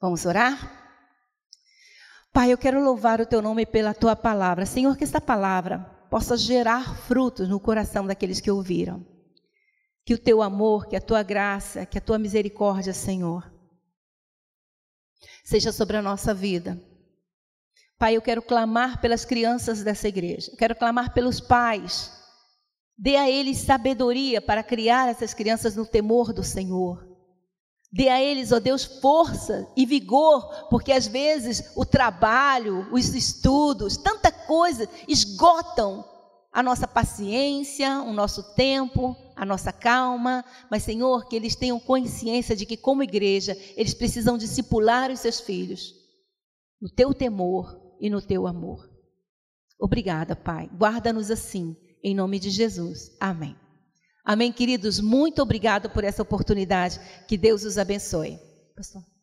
Vamos 0.00 0.26
orar? 0.26 0.84
Pai, 2.32 2.52
eu 2.52 2.58
quero 2.58 2.84
louvar 2.84 3.20
o 3.20 3.26
teu 3.26 3.40
nome 3.40 3.64
pela 3.64 3.94
tua 3.94 4.14
palavra. 4.14 4.66
Senhor, 4.66 4.96
que 4.96 5.04
esta 5.04 5.20
palavra 5.20 5.78
possa 6.10 6.36
gerar 6.36 6.96
frutos 7.06 7.48
no 7.48 7.58
coração 7.58 8.06
daqueles 8.06 8.40
que 8.40 8.50
ouviram. 8.50 9.06
Que 10.04 10.14
o 10.14 10.18
teu 10.18 10.42
amor, 10.42 10.86
que 10.86 10.96
a 10.96 11.00
tua 11.00 11.22
graça, 11.22 11.86
que 11.86 11.98
a 11.98 12.00
tua 12.00 12.18
misericórdia, 12.18 12.92
Senhor, 12.92 13.50
seja 15.44 15.72
sobre 15.72 15.96
a 15.96 16.02
nossa 16.02 16.34
vida. 16.34 16.80
Pai, 17.98 18.14
eu 18.14 18.20
quero 18.20 18.42
clamar 18.42 19.00
pelas 19.00 19.24
crianças 19.24 19.82
dessa 19.82 20.06
igreja, 20.06 20.52
quero 20.58 20.76
clamar 20.76 21.14
pelos 21.14 21.40
pais. 21.40 22.12
Dê 22.98 23.16
a 23.16 23.28
eles 23.28 23.58
sabedoria 23.58 24.40
para 24.40 24.62
criar 24.62 25.08
essas 25.08 25.32
crianças 25.32 25.74
no 25.74 25.86
temor 25.86 26.32
do 26.32 26.42
Senhor. 26.42 27.06
Dê 27.90 28.08
a 28.08 28.22
eles, 28.22 28.52
ó 28.52 28.58
Deus, 28.58 28.84
força 28.84 29.66
e 29.74 29.86
vigor, 29.86 30.68
porque 30.68 30.92
às 30.92 31.06
vezes 31.06 31.72
o 31.74 31.86
trabalho, 31.86 32.86
os 32.92 33.14
estudos, 33.14 33.96
tanta 33.96 34.30
coisa 34.30 34.86
esgotam 35.08 36.04
a 36.52 36.62
nossa 36.62 36.86
paciência, 36.86 38.02
o 38.02 38.12
nosso 38.12 38.54
tempo, 38.54 39.16
a 39.34 39.44
nossa 39.46 39.72
calma, 39.72 40.44
mas 40.70 40.82
Senhor, 40.82 41.28
que 41.28 41.36
eles 41.36 41.54
tenham 41.54 41.80
consciência 41.80 42.54
de 42.54 42.66
que 42.66 42.76
como 42.76 43.02
igreja, 43.02 43.56
eles 43.74 43.94
precisam 43.94 44.36
discipular 44.36 45.10
os 45.10 45.20
seus 45.20 45.40
filhos 45.40 45.94
no 46.80 46.90
teu 46.90 47.14
temor 47.14 47.85
e 48.00 48.10
no 48.10 48.20
teu 48.20 48.46
amor. 48.46 48.88
Obrigada, 49.78 50.34
Pai. 50.34 50.68
Guarda-nos 50.76 51.30
assim 51.30 51.76
em 52.02 52.14
nome 52.14 52.38
de 52.38 52.50
Jesus. 52.50 53.16
Amém. 53.20 53.56
Amém, 54.24 54.52
queridos. 54.52 55.00
Muito 55.00 55.42
obrigado 55.42 55.90
por 55.90 56.04
essa 56.04 56.22
oportunidade. 56.22 57.00
Que 57.28 57.36
Deus 57.36 57.64
os 57.64 57.78
abençoe. 57.78 58.38
Pastor. 58.74 59.15